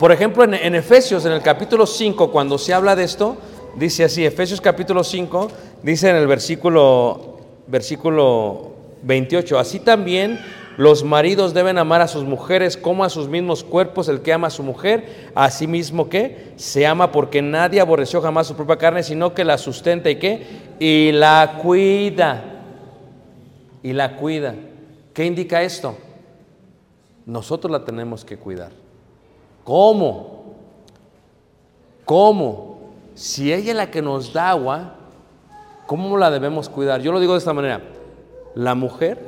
Por 0.00 0.10
ejemplo, 0.10 0.42
en, 0.42 0.54
en 0.54 0.74
Efesios, 0.74 1.24
en 1.26 1.32
el 1.32 1.42
capítulo 1.42 1.86
5, 1.86 2.32
cuando 2.32 2.58
se 2.58 2.74
habla 2.74 2.96
de 2.96 3.04
esto, 3.04 3.36
dice 3.76 4.04
así, 4.04 4.24
Efesios 4.24 4.60
capítulo 4.60 5.04
5, 5.04 5.50
dice 5.82 6.10
en 6.10 6.16
el 6.16 6.26
versículo, 6.26 7.38
versículo 7.66 8.72
28, 9.02 9.58
así 9.58 9.80
también 9.80 10.38
los 10.76 11.04
maridos 11.04 11.52
deben 11.52 11.78
amar 11.78 12.00
a 12.00 12.08
sus 12.08 12.24
mujeres 12.24 12.76
como 12.76 13.04
a 13.04 13.10
sus 13.10 13.28
mismos 13.28 13.64
cuerpos, 13.64 14.08
el 14.08 14.22
que 14.22 14.32
ama 14.32 14.46
a 14.46 14.50
su 14.50 14.62
mujer, 14.62 15.30
a 15.34 15.50
sí 15.50 15.66
mismo 15.66 16.08
que 16.08 16.52
se 16.56 16.86
ama 16.86 17.12
porque 17.12 17.42
nadie 17.42 17.80
aborreció 17.80 18.22
jamás 18.22 18.46
su 18.46 18.56
propia 18.56 18.76
carne, 18.76 19.02
sino 19.02 19.34
que 19.34 19.44
la 19.44 19.58
sustenta 19.58 20.08
y 20.08 20.16
qué, 20.16 20.46
y 20.78 21.12
la 21.12 21.58
cuida, 21.62 22.62
y 23.82 23.92
la 23.92 24.16
cuida. 24.16 24.54
¿Qué 25.12 25.26
indica 25.26 25.62
esto? 25.62 25.96
Nosotros 27.26 27.70
la 27.70 27.84
tenemos 27.84 28.24
que 28.24 28.38
cuidar. 28.38 28.72
¿Cómo? 29.64 30.54
¿Cómo? 32.04 32.69
Si 33.20 33.52
ella 33.52 33.72
es 33.72 33.76
la 33.76 33.90
que 33.90 34.00
nos 34.00 34.32
da 34.32 34.48
agua, 34.48 34.94
¿cómo 35.84 36.16
la 36.16 36.30
debemos 36.30 36.70
cuidar? 36.70 37.02
Yo 37.02 37.12
lo 37.12 37.20
digo 37.20 37.34
de 37.34 37.38
esta 37.40 37.52
manera. 37.52 37.82
La 38.54 38.74
mujer 38.74 39.18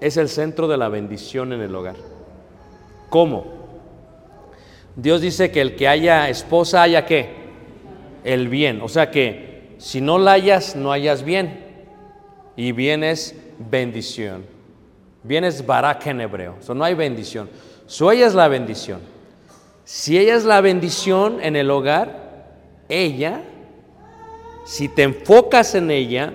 es 0.00 0.16
el 0.16 0.28
centro 0.28 0.68
de 0.68 0.76
la 0.76 0.88
bendición 0.88 1.52
en 1.52 1.62
el 1.62 1.74
hogar. 1.74 1.96
¿Cómo? 3.10 3.44
Dios 4.94 5.20
dice 5.20 5.50
que 5.50 5.62
el 5.62 5.74
que 5.74 5.88
haya 5.88 6.28
esposa 6.28 6.82
haya 6.82 7.04
qué? 7.06 7.34
El 8.22 8.46
bien. 8.46 8.80
O 8.80 8.88
sea 8.88 9.10
que 9.10 9.74
si 9.78 10.00
no 10.00 10.16
la 10.20 10.34
hayas, 10.34 10.76
no 10.76 10.92
hayas 10.92 11.24
bien. 11.24 11.64
Y 12.54 12.70
bien 12.70 13.02
es 13.02 13.34
bendición. 13.58 14.44
Bien 15.24 15.42
es 15.42 15.66
barak 15.66 16.06
en 16.06 16.20
hebreo. 16.20 16.54
O 16.60 16.62
sea, 16.62 16.76
no 16.76 16.84
hay 16.84 16.94
bendición. 16.94 17.50
So, 17.86 18.12
ella 18.12 18.28
es 18.28 18.34
la 18.34 18.46
bendición. 18.46 19.00
Si 19.84 20.16
ella 20.16 20.36
es 20.36 20.44
la 20.44 20.60
bendición 20.60 21.40
en 21.42 21.56
el 21.56 21.68
hogar, 21.68 22.25
ella, 22.88 23.40
si 24.64 24.88
te 24.88 25.02
enfocas 25.02 25.74
en 25.74 25.90
ella, 25.90 26.32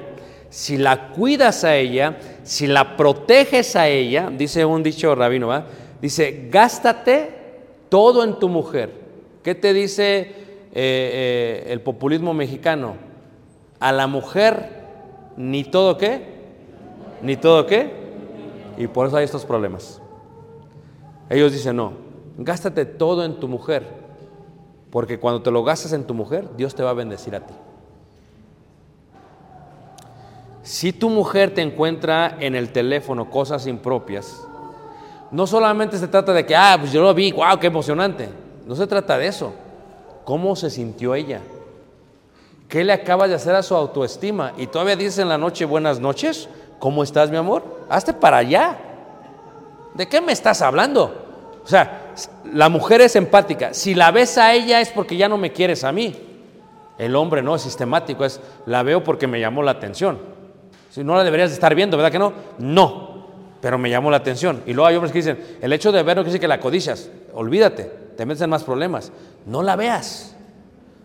si 0.49 0.77
la 0.77 1.09
cuidas 1.09 1.63
a 1.63 1.75
ella, 1.75 2.17
si 2.43 2.67
la 2.67 2.97
proteges 2.97 3.75
a 3.75 3.87
ella, 3.87 4.29
dice 4.31 4.65
un 4.65 4.83
dicho 4.83 5.13
rabino, 5.15 5.47
¿va? 5.47 5.65
dice, 6.01 6.47
gástate 6.49 7.31
todo 7.89 8.23
en 8.23 8.39
tu 8.39 8.49
mujer. 8.49 8.91
¿Qué 9.43 9.55
te 9.55 9.73
dice 9.73 10.19
eh, 10.19 10.33
eh, 10.73 11.65
el 11.67 11.81
populismo 11.81 12.33
mexicano? 12.33 12.95
A 13.79 13.91
la 13.91 14.07
mujer, 14.07 14.69
ni 15.37 15.63
todo 15.63 15.97
qué, 15.97 16.21
ni 17.21 17.37
todo 17.37 17.65
qué, 17.65 17.91
y 18.77 18.87
por 18.87 19.07
eso 19.07 19.17
hay 19.17 19.25
estos 19.25 19.45
problemas. 19.45 20.01
Ellos 21.29 21.51
dicen, 21.51 21.75
no, 21.75 22.11
Gástate 22.37 22.85
todo 22.85 23.25
en 23.25 23.39
tu 23.39 23.47
mujer, 23.47 23.85
porque 24.91 25.19
cuando 25.19 25.41
te 25.41 25.51
lo 25.51 25.63
gastas 25.63 25.93
en 25.93 26.03
tu 26.03 26.13
mujer, 26.13 26.49
Dios 26.57 26.75
te 26.75 26.83
va 26.83 26.89
a 26.89 26.93
bendecir 26.93 27.33
a 27.35 27.39
ti. 27.39 27.53
Si 30.63 30.93
tu 30.93 31.09
mujer 31.09 31.53
te 31.53 31.61
encuentra 31.61 32.37
en 32.39 32.55
el 32.55 32.71
teléfono 32.71 33.29
cosas 33.29 33.65
impropias, 33.65 34.45
no 35.31 35.47
solamente 35.47 35.97
se 35.97 36.07
trata 36.07 36.33
de 36.33 36.45
que, 36.45 36.55
ah, 36.55 36.77
pues 36.79 36.91
yo 36.91 37.01
lo 37.01 37.13
vi, 37.13 37.31
wow, 37.31 37.57
qué 37.59 37.67
emocionante. 37.67 38.29
No 38.67 38.75
se 38.75 38.85
trata 38.85 39.17
de 39.17 39.27
eso. 39.27 39.53
¿Cómo 40.25 40.55
se 40.55 40.69
sintió 40.69 41.15
ella? 41.15 41.41
¿Qué 42.67 42.83
le 42.83 42.93
acaba 42.93 43.27
de 43.27 43.35
hacer 43.35 43.55
a 43.55 43.63
su 43.63 43.75
autoestima? 43.75 44.53
Y 44.57 44.67
todavía 44.67 44.95
dices 44.95 45.19
en 45.19 45.29
la 45.29 45.37
noche, 45.37 45.65
buenas 45.65 45.99
noches, 45.99 46.47
¿cómo 46.79 47.01
estás, 47.01 47.31
mi 47.31 47.37
amor? 47.37 47.63
Hazte 47.89 48.13
para 48.13 48.37
allá. 48.37 48.77
¿De 49.93 50.07
qué 50.07 50.21
me 50.21 50.31
estás 50.31 50.61
hablando? 50.61 51.13
O 51.63 51.67
sea, 51.67 52.00
la 52.53 52.69
mujer 52.69 53.01
es 53.01 53.15
empática. 53.15 53.73
Si 53.73 53.95
la 53.95 54.11
ves 54.11 54.37
a 54.37 54.53
ella 54.53 54.81
es 54.81 54.89
porque 54.89 55.17
ya 55.17 55.29
no 55.29 55.37
me 55.37 55.51
quieres 55.51 55.83
a 55.83 55.91
mí. 55.91 56.15
El 56.97 57.15
hombre 57.15 57.41
no 57.41 57.55
es 57.55 57.63
sistemático, 57.63 58.25
es 58.25 58.39
la 58.65 58.83
veo 58.83 59.03
porque 59.03 59.27
me 59.27 59.39
llamó 59.39 59.63
la 59.63 59.71
atención. 59.71 60.19
Si 60.91 61.03
no 61.03 61.15
la 61.15 61.23
deberías 61.23 61.49
de 61.49 61.55
estar 61.55 61.73
viendo, 61.73 61.97
¿verdad 61.97 62.11
que 62.11 62.19
no? 62.19 62.33
No, 62.59 63.27
pero 63.61 63.77
me 63.77 63.89
llamó 63.89 64.11
la 64.11 64.17
atención. 64.17 64.61
Y 64.65 64.73
luego 64.73 64.87
hay 64.87 64.95
hombres 64.95 65.11
que 65.11 65.19
dicen, 65.19 65.39
el 65.61 65.73
hecho 65.73 65.91
de 65.91 66.03
ver 66.03 66.17
no 66.17 66.23
quiere 66.23 66.33
decir 66.33 66.41
que 66.41 66.47
la 66.47 66.59
codicias. 66.59 67.09
Olvídate, 67.33 67.91
te 68.17 68.25
metes 68.25 68.41
en 68.41 68.49
más 68.49 68.63
problemas. 68.63 69.11
No 69.45 69.63
la 69.63 69.75
veas, 69.75 70.35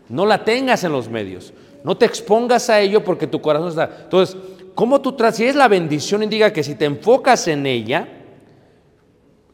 no 0.08 0.26
la 0.26 0.44
tengas 0.44 0.84
en 0.84 0.92
los 0.92 1.08
medios. 1.08 1.52
No 1.84 1.96
te 1.96 2.04
expongas 2.04 2.68
a 2.68 2.80
ello 2.80 3.04
porque 3.04 3.26
tu 3.26 3.40
corazón 3.40 3.68
está... 3.68 3.90
Entonces, 4.02 4.36
¿cómo 4.74 5.00
tú 5.00 5.12
tratas? 5.12 5.36
Si 5.36 5.46
es 5.46 5.54
la 5.54 5.68
bendición, 5.68 6.22
indica 6.22 6.52
que 6.52 6.64
si 6.64 6.74
te 6.74 6.84
enfocas 6.84 7.46
en 7.46 7.64
ella, 7.64 8.08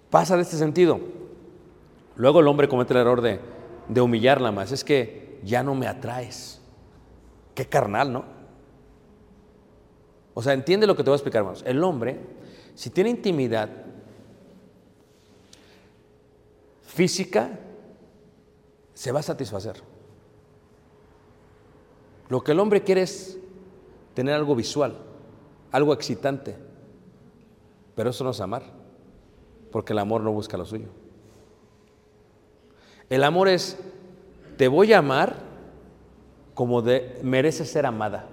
pasa 0.09 0.37
de 0.37 0.43
este 0.43 0.57
sentido. 0.57 1.22
Luego 2.17 2.41
el 2.41 2.49
hombre 2.49 2.69
comete 2.69 2.93
el 2.93 3.01
error 3.01 3.21
de, 3.21 3.41
humillarla 4.01 4.53
más. 4.53 4.73
Es 4.73 4.85
que 4.85 5.41
ya 5.43 5.63
no 5.63 5.75
me 5.75 5.87
atraes. 5.87 6.61
Qué 7.55 7.67
carnal, 7.67 8.13
¿no? 8.13 8.25
O 10.35 10.43
sea, 10.43 10.53
entiende 10.53 10.87
lo 10.87 10.97
que 10.97 11.03
te 11.03 11.11
voy 11.11 11.15
a 11.15 11.17
explicar, 11.17 11.41
hermanos. 11.41 11.63
El 11.67 11.83
hombre, 11.85 12.21
si 12.75 12.91
tiene 12.91 13.11
intimidad 13.11 13.69
física, 16.83 17.59
se 18.95 19.13
va 19.13 19.21
a 19.21 19.23
satisfacer. 19.23 19.77
Lo 22.29 22.43
que 22.43 22.53
el 22.53 22.61
hombre 22.61 22.83
quiere 22.83 23.03
es 23.03 23.39
tener 24.15 24.35
algo 24.35 24.55
visual, 24.55 24.97
algo 25.71 25.93
excitante. 25.93 26.57
Pero 27.95 28.11
eso 28.11 28.25
no 28.25 28.31
es 28.31 28.41
amar, 28.41 28.63
porque 29.71 29.93
el 29.93 29.99
amor 29.99 30.23
no 30.23 30.33
busca 30.33 30.57
lo 30.57 30.65
suyo. 30.65 31.02
El 33.13 33.25
amor 33.25 33.47
es, 33.47 33.77
te 34.57 34.69
voy 34.69 34.95
a 34.95 34.99
amar 35.01 35.37
como 36.55 36.81
de, 36.81 37.21
mereces 37.23 37.71
ser 37.71 37.85
amada. 37.85 38.25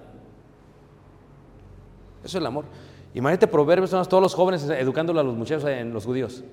Eso 2.24 2.38
es 2.38 2.40
el 2.40 2.46
amor. 2.46 2.64
Imagínate 3.12 3.46
proverbios, 3.46 3.90
todos 4.08 4.22
los 4.22 4.34
jóvenes 4.34 4.66
educándolo 4.70 5.20
a 5.20 5.22
los 5.22 5.36
muchachos 5.36 5.68
en 5.68 5.92
los 5.92 6.06
judíos. 6.06 6.44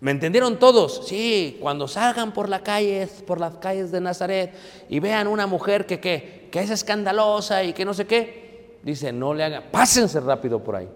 ¿Me 0.00 0.10
entendieron 0.10 0.58
todos? 0.58 1.06
Sí, 1.06 1.58
cuando 1.60 1.86
salgan 1.86 2.32
por 2.32 2.48
la 2.48 2.64
calle, 2.64 3.08
por 3.24 3.38
las 3.38 3.54
calles 3.58 3.92
de 3.92 4.00
Nazaret 4.00 4.52
y 4.88 4.98
vean 4.98 5.28
una 5.28 5.46
mujer 5.46 5.86
que, 5.86 6.00
que, 6.00 6.48
que 6.50 6.58
es 6.58 6.70
escandalosa 6.70 7.62
y 7.62 7.72
que 7.72 7.84
no 7.84 7.94
sé 7.94 8.04
qué, 8.04 8.80
dice, 8.82 9.12
no 9.12 9.32
le 9.32 9.44
hagan, 9.44 9.62
pásense 9.70 10.18
rápido 10.18 10.64
por 10.64 10.74
ahí. 10.74 10.88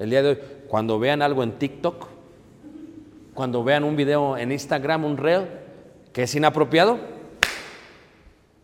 El 0.00 0.10
día 0.10 0.22
de 0.24 0.28
hoy, 0.30 0.38
cuando 0.66 0.98
vean 0.98 1.22
algo 1.22 1.44
en 1.44 1.52
TikTok, 1.52 2.08
cuando 3.34 3.64
vean 3.64 3.84
un 3.84 3.96
video 3.96 4.36
en 4.36 4.52
Instagram, 4.52 5.04
un 5.04 5.16
reel, 5.16 5.48
que 6.12 6.24
es 6.24 6.34
inapropiado, 6.34 6.98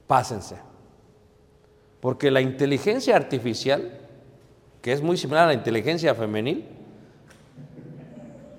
pásense. 0.07 0.57
Porque 2.01 2.31
la 2.31 2.41
inteligencia 2.41 3.17
artificial, 3.17 3.99
que 4.83 4.93
es 4.93 5.03
muy 5.03 5.17
similar 5.17 5.45
a 5.45 5.47
la 5.49 5.55
inteligencia 5.55 6.15
femenil, 6.15 6.67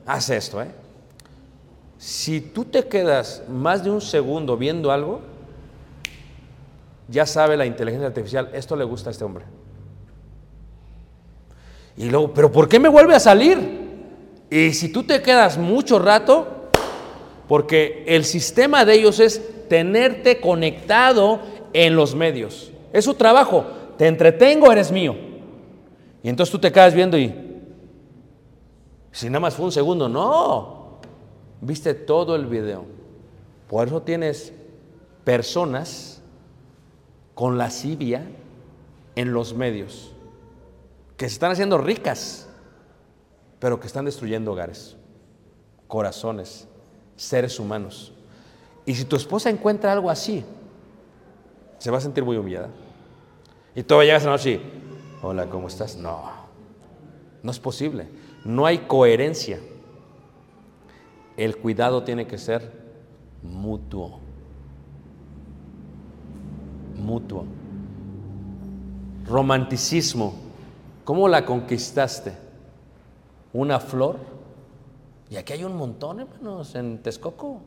hace 0.06 0.38
esto, 0.38 0.62
¿eh? 0.62 0.72
Si 1.98 2.40
tú 2.40 2.66
te 2.66 2.88
quedas 2.88 3.44
más 3.50 3.84
de 3.84 3.92
un 3.92 4.00
segundo 4.00 4.56
viendo 4.56 4.92
algo, 4.92 5.20
ya 7.10 7.26
sabe 7.26 7.58
la 7.58 7.66
inteligencia 7.66 8.08
artificial, 8.08 8.50
esto 8.54 8.76
le 8.76 8.86
gusta 8.86 9.10
a 9.10 9.12
este 9.12 9.26
hombre. 9.26 9.46
Y 11.98 12.10
luego, 12.10 12.34
pero 12.34 12.52
¿por 12.52 12.70
qué 12.70 12.80
me 12.80 12.88
vuelve 12.88 13.16
a 13.16 13.20
salir? 13.20 13.79
Y 14.50 14.74
si 14.74 14.90
tú 14.90 15.04
te 15.04 15.22
quedas 15.22 15.58
mucho 15.58 16.00
rato, 16.00 16.70
porque 17.48 18.04
el 18.08 18.26
sistema 18.26 18.86
de 18.86 18.94
ellos 18.96 19.20
es 19.20 19.68
tenerte 19.68 20.40
conectado 20.40 21.40
en 21.74 21.96
los 21.96 22.16
medios. 22.16 22.72
Es 22.92 23.06
su 23.06 23.14
trabajo. 23.14 23.66
Te 23.98 24.08
entretengo, 24.08 24.72
eres 24.72 24.92
mío. 24.92 25.16
Y 26.24 26.30
entonces 26.30 26.52
tú 26.52 26.60
te 26.60 26.72
quedas 26.72 26.94
viendo 26.94 27.18
y, 27.18 27.34
si 29.12 29.28
nada 29.28 29.40
más 29.40 29.56
fue 29.56 29.66
un 29.66 29.72
segundo, 29.72 30.10
no. 30.10 31.00
Viste 31.62 31.94
todo 31.94 32.36
el 32.36 32.46
video. 32.46 32.86
Por 33.68 33.88
eso 33.88 34.02
tienes 34.02 34.54
personas 35.24 36.22
con 37.36 37.58
lascivia 37.58 38.24
en 39.16 39.34
los 39.34 39.54
medios 39.54 40.14
que 41.20 41.28
se 41.28 41.34
están 41.34 41.52
haciendo 41.52 41.78
ricas, 41.78 42.49
pero 43.60 43.80
que 43.80 43.88
están 43.88 44.06
destruyendo 44.06 44.52
hogares, 44.54 44.96
corazones, 45.88 46.68
seres 47.16 47.60
humanos. 47.60 48.14
Y 48.86 48.96
si 48.96 49.06
tu 49.06 49.16
esposa 49.16 49.50
encuentra 49.50 49.92
algo 49.92 50.10
así, 50.10 50.44
se 51.78 51.92
va 51.92 51.98
a 51.98 52.02
sentir 52.02 52.24
muy 52.24 52.38
humillada. 52.38 52.70
Y 53.76 53.84
tú 53.84 54.02
llegas 54.02 54.24
a 54.24 54.28
la 54.28 54.32
noche 54.32 54.54
y, 54.54 54.62
hola, 55.22 55.48
¿cómo 55.48 55.68
estás? 55.68 55.96
No, 55.98 56.32
no 57.44 57.52
es 57.52 57.60
posible. 57.60 58.08
No 58.46 58.66
hay 58.66 58.80
coherencia. 58.80 59.60
El 61.38 61.58
cuidado 61.58 62.04
tiene 62.04 62.28
que 62.28 62.38
ser 62.38 62.72
mutuo. 63.44 64.20
Mutuo. 66.98 67.46
Romanticismo. 69.28 70.34
¿Cómo 71.04 71.28
la 71.28 71.46
conquistaste? 71.46 72.49
¿Una 73.54 73.80
flor? 73.80 74.18
Y 75.30 75.38
aquí 75.38 75.54
hay 75.54 75.64
un 75.64 75.76
montón, 75.76 76.20
hermanos, 76.20 76.76
en 76.76 77.00
Texcoco. 77.00 77.62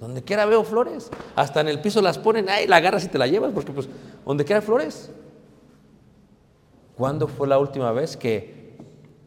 Donde 0.00 0.22
quiera 0.22 0.44
veo 0.44 0.62
flores. 0.62 1.10
Hasta 1.34 1.60
en 1.60 1.68
el 1.68 1.80
piso 1.80 2.02
las 2.02 2.18
ponen, 2.18 2.48
ahí 2.48 2.66
la 2.66 2.76
agarras 2.76 3.04
y 3.04 3.08
te 3.08 3.18
la 3.18 3.26
llevas, 3.26 3.52
porque 3.52 3.72
pues 3.72 3.88
donde 4.24 4.44
quiera 4.44 4.60
flores. 4.60 5.10
¿Cuándo 6.96 7.26
fue 7.28 7.46
la 7.46 7.58
última 7.58 7.92
vez 7.92 8.16
que 8.16 8.76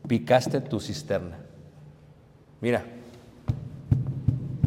picaste 0.07 0.61
tu 0.61 0.79
cisterna? 0.79 1.39
Mira, 2.61 2.83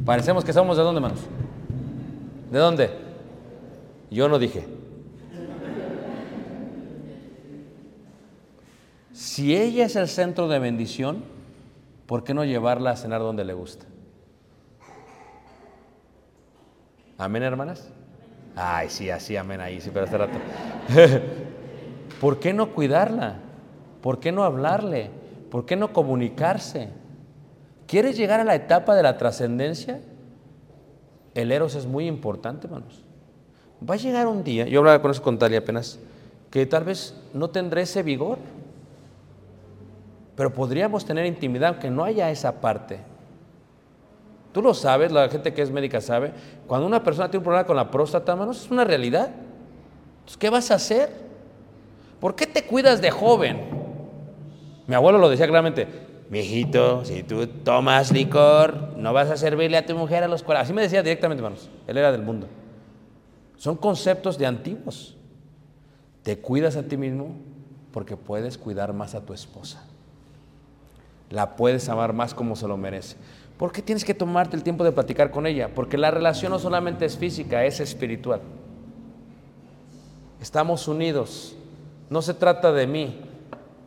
parecemos 0.05 0.45
que 0.45 0.53
somos 0.53 0.77
de 0.77 0.83
dónde, 0.83 0.99
hermanos? 0.99 1.21
¿De 2.51 2.59
dónde? 2.59 2.91
Yo 4.11 4.29
no 4.29 4.39
dije. 4.39 4.82
Si 9.23 9.57
ella 9.57 9.85
es 9.85 9.95
el 9.95 10.09
centro 10.09 10.49
de 10.49 10.59
bendición, 10.59 11.23
¿por 12.07 12.25
qué 12.25 12.35
no 12.35 12.45
llevarla 12.45 12.91
a 12.91 12.97
cenar 12.97 13.21
donde 13.21 13.45
le 13.45 13.53
gusta? 13.53 13.87
Amén, 17.19 17.45
hermanas. 17.45 17.89
Ay, 18.57 18.91
sí, 18.91 19.11
así, 19.11 19.37
amén, 19.37 19.61
ahí, 19.61 19.81
sí, 19.81 19.91
pero 19.95 20.07
hace 20.07 20.19
rato. 20.19 20.37
¿Por 22.21 22.41
qué 22.41 22.53
no 22.53 22.75
cuidarla? 22.75 23.37
¿Por 24.01 24.19
qué 24.19 24.33
no 24.33 24.43
hablarle? 24.43 25.11
¿Por 25.53 25.67
qué 25.67 25.77
no 25.77 25.93
comunicarse? 25.93 26.89
¿Quieres 27.87 28.17
llegar 28.17 28.41
a 28.41 28.45
la 28.45 28.57
etapa 28.57 28.97
de 28.97 29.05
la 29.05 29.19
trascendencia? 29.19 30.01
El 31.35 31.53
eros 31.53 31.77
es 31.77 31.87
muy 31.87 32.09
importante, 32.09 32.67
hermanos. 32.67 33.05
Va 33.89 33.95
a 33.95 33.99
llegar 33.99 34.27
un 34.27 34.43
día, 34.43 34.67
yo 34.67 34.81
hablaba 34.81 35.01
con 35.01 35.13
eso 35.13 35.23
con 35.23 35.39
Talia 35.39 35.61
apenas, 35.61 36.01
que 36.51 36.67
tal 36.67 36.83
vez 36.83 37.15
no 37.33 37.51
tendré 37.51 37.83
ese 37.83 38.03
vigor, 38.03 38.39
pero 40.37 40.53
podríamos 40.53 41.05
tener 41.05 41.27
intimidad 41.27 41.71
aunque 41.71 41.91
no 41.91 42.05
haya 42.05 42.31
esa 42.31 42.61
parte. 42.61 43.01
Tú 44.53 44.61
lo 44.61 44.75
sabes, 44.75 45.13
la 45.13 45.29
gente 45.29 45.55
que 45.55 45.63
es 45.63 45.71
médica 45.71 46.01
sabe, 46.01 46.33
cuando 46.67 46.87
una 46.87 47.03
persona 47.03 47.31
tiene 47.31 47.39
un 47.39 47.45
problema 47.45 47.67
con 47.67 47.77
la 47.77 47.91
próstata, 47.91 48.33
hermanos, 48.33 48.65
es 48.65 48.71
una 48.71 48.85
realidad. 48.85 49.31
Entonces, 49.31 50.37
¿qué 50.37 50.51
vas 50.51 50.71
a 50.71 50.75
hacer? 50.75 51.11
¿Por 52.21 52.35
qué 52.35 52.47
te 52.47 52.65
cuidas 52.65 53.01
de 53.01 53.11
joven? 53.11 53.61
Mi 54.87 54.95
abuelo 54.95 55.19
lo 55.19 55.29
decía 55.29 55.47
claramente, 55.47 55.89
mi 56.29 56.41
hijito, 56.41 57.05
si 57.05 57.23
tú 57.23 57.47
tomas 57.47 58.13
licor, 58.13 58.97
no 58.97 59.13
vas 59.13 59.31
a 59.31 59.37
servirle 59.37 59.77
a 59.77 59.87
tu 59.87 59.95
mujer 59.95 60.23
a 60.23 60.29
los 60.29 60.43
cuales. 60.43 60.65
Así 60.65 60.73
me 60.73 60.83
decía 60.83 61.03
directamente, 61.03 61.43
hermanos. 61.43 61.69
Él 61.87 61.97
era 61.97 62.13
del 62.13 62.23
mundo. 62.23 62.47
Son 63.57 63.77
conceptos 63.77 64.39
de 64.39 64.47
antiguos. 64.47 65.17
Te 66.23 66.39
cuidas 66.39 66.77
a 66.77 66.83
ti 66.85 66.97
mismo 66.97 67.37
porque 67.93 68.17
puedes 68.17 68.59
cuidar 68.59 68.93
más 68.93 69.15
a 69.15 69.25
tu 69.25 69.35
esposa. 69.35 69.85
La 71.33 71.57
puedes 71.57 71.89
amar 71.89 72.13
más 72.13 72.35
como 72.35 72.55
se 72.55 72.69
lo 72.69 72.77
merece. 72.77 73.17
¿Por 73.57 73.73
qué 73.73 73.81
tienes 73.81 74.05
que 74.05 74.13
tomarte 74.13 74.55
el 74.55 74.63
tiempo 74.63 74.85
de 74.85 74.93
platicar 74.93 75.31
con 75.31 75.47
ella? 75.47 75.71
Porque 75.75 75.97
la 75.97 76.11
relación 76.11 76.53
no 76.53 76.59
solamente 76.59 77.07
es 77.07 77.17
física, 77.17 77.65
es 77.65 77.81
espiritual. 77.81 78.41
Estamos 80.41 80.87
unidos. 80.89 81.57
No 82.11 82.21
se 82.21 82.35
trata 82.35 82.73
de 82.73 82.87
mí. 82.87 83.21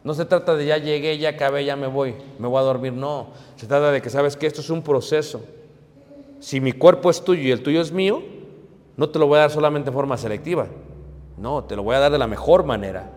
No 0.03 0.15
se 0.15 0.25
trata 0.25 0.55
de 0.55 0.65
ya 0.65 0.77
llegué, 0.77 1.17
ya 1.19 1.29
acabé, 1.29 1.65
ya 1.65 1.75
me 1.75 1.87
voy, 1.87 2.15
me 2.39 2.47
voy 2.47 2.59
a 2.59 2.63
dormir. 2.63 2.93
No. 2.93 3.27
Se 3.57 3.67
trata 3.67 3.91
de 3.91 4.01
que 4.01 4.09
sabes 4.09 4.35
que 4.35 4.47
esto 4.47 4.61
es 4.61 4.69
un 4.71 4.81
proceso. 4.81 5.43
Si 6.39 6.59
mi 6.59 6.71
cuerpo 6.71 7.11
es 7.11 7.23
tuyo 7.23 7.41
y 7.41 7.51
el 7.51 7.61
tuyo 7.61 7.81
es 7.81 7.91
mío, 7.91 8.23
no 8.97 9.09
te 9.09 9.19
lo 9.19 9.27
voy 9.27 9.37
a 9.37 9.41
dar 9.41 9.51
solamente 9.51 9.89
en 9.89 9.93
forma 9.93 10.17
selectiva. 10.17 10.67
No, 11.37 11.63
te 11.63 11.75
lo 11.75 11.83
voy 11.83 11.95
a 11.95 11.99
dar 11.99 12.11
de 12.11 12.17
la 12.17 12.27
mejor 12.27 12.63
manera, 12.63 13.09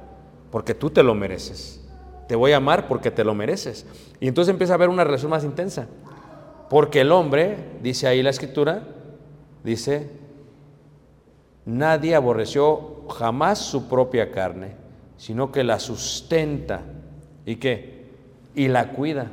porque 0.51 0.75
tú 0.75 0.91
te 0.91 1.03
lo 1.03 1.15
mereces. 1.15 1.88
Te 2.29 2.37
voy 2.37 2.53
a 2.53 2.59
amar 2.59 2.87
porque 2.87 3.11
te 3.11 3.25
lo 3.25 3.35
mereces. 3.35 3.87
Y 4.21 4.29
entonces 4.29 4.53
empieza 4.53 4.75
a 4.75 4.77
haber 4.77 4.91
una 4.91 5.03
relación 5.03 5.31
más 5.31 5.45
intensa. 5.45 5.89
Porque 6.69 7.01
el 7.01 7.11
hombre, 7.11 7.57
dice 7.83 8.07
ahí 8.07 8.23
la 8.23 8.31
escritura, 8.31 8.83
dice, 9.65 10.11
nadie 11.65 12.15
aborreció 12.15 13.09
jamás 13.09 13.59
su 13.59 13.89
propia 13.89 14.31
carne, 14.31 14.73
sino 15.17 15.51
que 15.51 15.65
la 15.65 15.81
sustenta. 15.81 16.83
¿Y 17.47 17.57
qué? 17.57 18.05
Y 18.55 18.69
la 18.69 18.93
cuida. 18.93 19.31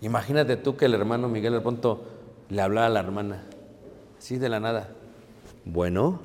Imagínate 0.00 0.56
tú 0.56 0.76
que 0.76 0.86
el 0.86 0.94
hermano 0.94 1.28
Miguel 1.28 1.52
de 1.52 1.60
pronto 1.60 2.02
le 2.48 2.62
hablaba 2.62 2.86
a 2.86 2.90
la 2.90 3.00
hermana, 3.00 3.42
así 4.18 4.38
de 4.38 4.48
la 4.48 4.60
nada. 4.60 4.88
Bueno, 5.64 6.20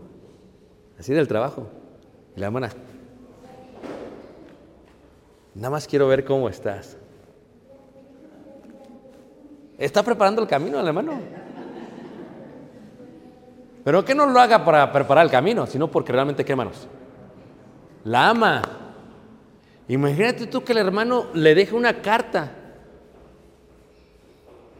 así 0.99 1.13
del 1.13 1.27
trabajo. 1.27 1.67
Y 2.35 2.39
la 2.39 2.45
hermana, 2.47 2.69
nada 5.55 5.69
más 5.69 5.87
quiero 5.87 6.07
ver 6.07 6.25
cómo 6.25 6.49
estás. 6.49 6.97
Está 9.77 10.03
preparando 10.03 10.41
el 10.41 10.47
camino 10.47 10.85
hermano. 10.85 11.19
Pero 13.83 14.05
que 14.05 14.13
no 14.13 14.27
lo 14.27 14.39
haga 14.39 14.63
para 14.63 14.91
preparar 14.91 15.25
el 15.25 15.31
camino, 15.31 15.65
sino 15.65 15.89
porque 15.89 16.11
realmente, 16.11 16.45
¿qué 16.45 16.51
hermanos? 16.51 16.87
La 18.03 18.29
ama. 18.29 18.61
Imagínate 19.87 20.47
tú 20.47 20.63
que 20.63 20.73
el 20.73 20.77
hermano 20.77 21.27
le 21.33 21.55
deje 21.55 21.75
una 21.75 22.01
carta. 22.01 22.51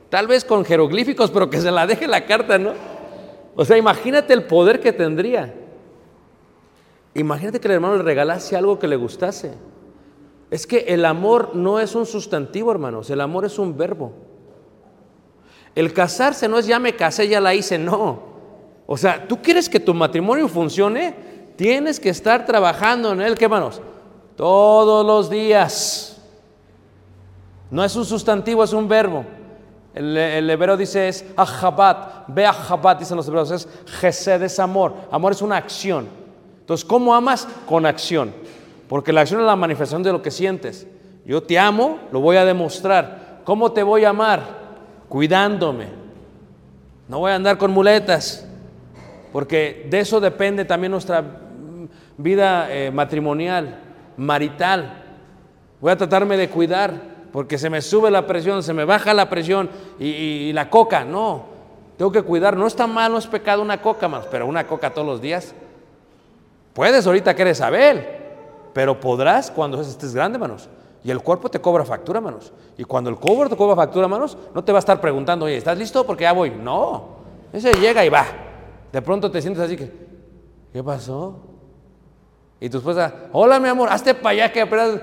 Tal 0.10 0.28
vez 0.28 0.46
con 0.46 0.66
jeroglíficos, 0.66 1.32
pero 1.32 1.50
que 1.50 1.60
se 1.60 1.72
la 1.72 1.88
deje 1.88 2.08
la 2.08 2.26
carta, 2.26 2.58
¿no? 2.58 2.74
O 3.56 3.66
sea, 3.66 3.78
imagínate 3.78 4.34
el 4.34 4.44
poder 4.44 4.80
que 4.80 4.94
tendría. 4.94 5.54
Imagínate 7.14 7.60
que 7.60 7.68
el 7.68 7.74
hermano 7.74 7.98
le 7.98 8.04
regalase 8.04 8.56
algo 8.56 8.78
que 8.78 8.88
le 8.88 8.96
gustase. 8.96 9.54
Es 10.52 10.68
que 10.68 10.80
el 10.80 11.06
amor 11.06 11.56
no 11.56 11.80
es 11.80 11.96
un 11.96 12.06
sustantivo, 12.06 12.72
hermanos, 12.72 13.10
el 13.10 13.22
amor 13.22 13.46
es 13.46 13.58
un 13.58 13.76
verbo. 13.78 14.12
El 15.74 15.94
casarse 15.94 16.50
no 16.50 16.60
es 16.60 16.68
ya 16.68 16.78
me 16.78 16.98
casé, 16.98 17.30
ya 17.30 17.40
la 17.40 17.56
hice, 17.56 17.80
no. 17.80 18.20
O 18.86 18.98
sea, 18.98 19.26
tú 19.26 19.42
quieres 19.42 19.70
que 19.70 19.80
tu 19.80 19.94
matrimonio 19.94 20.50
funcione, 20.50 21.16
tienes 21.56 22.02
que 22.02 22.10
estar 22.10 22.46
trabajando 22.46 23.14
en 23.14 23.22
él, 23.22 23.38
¿qué 23.38 23.46
hermanos? 23.46 23.82
Todos 24.36 25.06
los 25.06 25.30
días. 25.30 26.22
No 27.70 27.86
es 27.86 27.96
un 27.96 28.04
sustantivo, 28.04 28.66
es 28.66 28.74
un 28.74 28.90
verbo. 28.90 29.24
El, 29.94 30.18
el 30.18 30.50
hebreo 30.50 30.76
dice 30.76 31.08
es 31.08 31.24
ahabat, 31.38 32.26
ve 32.28 32.46
ahabat, 32.46 33.00
dicen 33.00 33.16
los 33.16 33.28
hebreos, 33.30 33.52
es 33.52 33.70
gesed, 33.86 34.42
es 34.44 34.60
amor. 34.60 34.96
Amor 35.10 35.32
es 35.32 35.42
una 35.42 35.56
acción. 35.56 36.10
Entonces, 36.60 36.84
¿cómo 36.84 37.16
amas? 37.16 37.48
Con 37.66 37.86
acción. 37.86 38.34
Porque 38.92 39.14
la 39.14 39.22
acción 39.22 39.40
es 39.40 39.48
la 39.48 39.56
manifestación 39.56 40.04
de 40.04 40.12
lo 40.12 40.22
que 40.22 40.32
sientes. 40.32 40.86
Yo 41.24 41.42
te 41.42 41.58
amo, 41.58 41.98
lo 42.12 42.20
voy 42.20 42.36
a 42.36 42.44
demostrar. 42.44 43.40
¿Cómo 43.46 43.72
te 43.72 43.84
voy 43.84 44.04
a 44.04 44.10
amar? 44.10 44.42
Cuidándome. 45.08 45.86
No 47.08 47.20
voy 47.20 47.32
a 47.32 47.36
andar 47.36 47.58
con 47.58 47.72
muletas. 47.72 48.46
Porque 49.32 49.88
de 49.90 50.02
eso 50.02 50.20
depende 50.20 50.66
también 50.66 50.92
nuestra 50.92 51.24
vida 52.18 52.68
eh, 52.70 52.92
matrimonial, 52.92 53.80
marital. 54.18 55.06
Voy 55.80 55.94
a 55.94 55.96
tratarme 55.96 56.36
de 56.36 56.50
cuidar, 56.50 56.92
porque 57.32 57.58
se 57.58 57.70
me 57.70 57.82
sube 57.82 58.12
la 58.12 58.28
presión, 58.28 58.62
se 58.62 58.74
me 58.74 58.84
baja 58.84 59.14
la 59.14 59.30
presión 59.30 59.70
y 60.00 60.52
la 60.52 60.70
coca, 60.70 61.06
no. 61.06 61.46
Tengo 61.96 62.12
que 62.12 62.24
cuidar. 62.24 62.58
No 62.58 62.68
está 62.68 62.88
mal, 62.88 63.14
no 63.14 63.20
es 63.20 63.28
pecado 63.28 63.62
una 63.62 63.82
coca 63.82 64.10
más, 64.10 64.26
pero 64.26 64.48
una 64.48 64.68
coca 64.68 64.94
todos 64.94 65.08
los 65.08 65.22
días. 65.22 65.56
Puedes 66.74 67.08
ahorita 67.08 67.34
que 67.34 67.44
eres 67.44 67.62
Abel, 67.62 68.21
pero 68.74 69.00
podrás 69.00 69.52
cuando 69.52 69.80
estés 69.82 70.14
grande, 70.14 70.38
manos. 70.38 70.70
Y 71.04 71.10
el 71.10 71.22
cuerpo 71.22 71.50
te 71.50 71.60
cobra 71.60 71.84
factura, 71.84 72.22
manos. 72.22 72.54
Y 72.78 72.84
cuando 72.84 73.10
el 73.10 73.16
cuerpo 73.16 73.50
te 73.50 73.58
cobra 73.58 73.76
factura, 73.76 74.08
manos, 74.08 74.38
no 74.54 74.64
te 74.64 74.72
va 74.72 74.78
a 74.78 74.82
estar 74.82 75.02
preguntando, 75.02 75.46
oye, 75.46 75.58
¿estás 75.58 75.78
listo? 75.78 76.06
Porque 76.06 76.24
ya 76.24 76.34
voy. 76.34 76.52
No. 76.52 77.22
Ese 77.52 77.74
llega 77.74 78.06
y 78.06 78.10
va. 78.10 78.26
De 78.92 79.02
pronto 79.02 79.32
te 79.32 79.42
sientes 79.42 79.64
así 79.64 79.76
que, 79.76 79.92
¿qué 80.72 80.84
pasó? 80.84 81.40
Y 82.60 82.70
tu 82.70 82.78
esposa, 82.78 83.14
hola 83.32 83.60
mi 83.60 83.68
amor, 83.68 83.90
hazte 83.90 84.14
para 84.14 84.30
allá 84.30 84.52
que. 84.52 85.02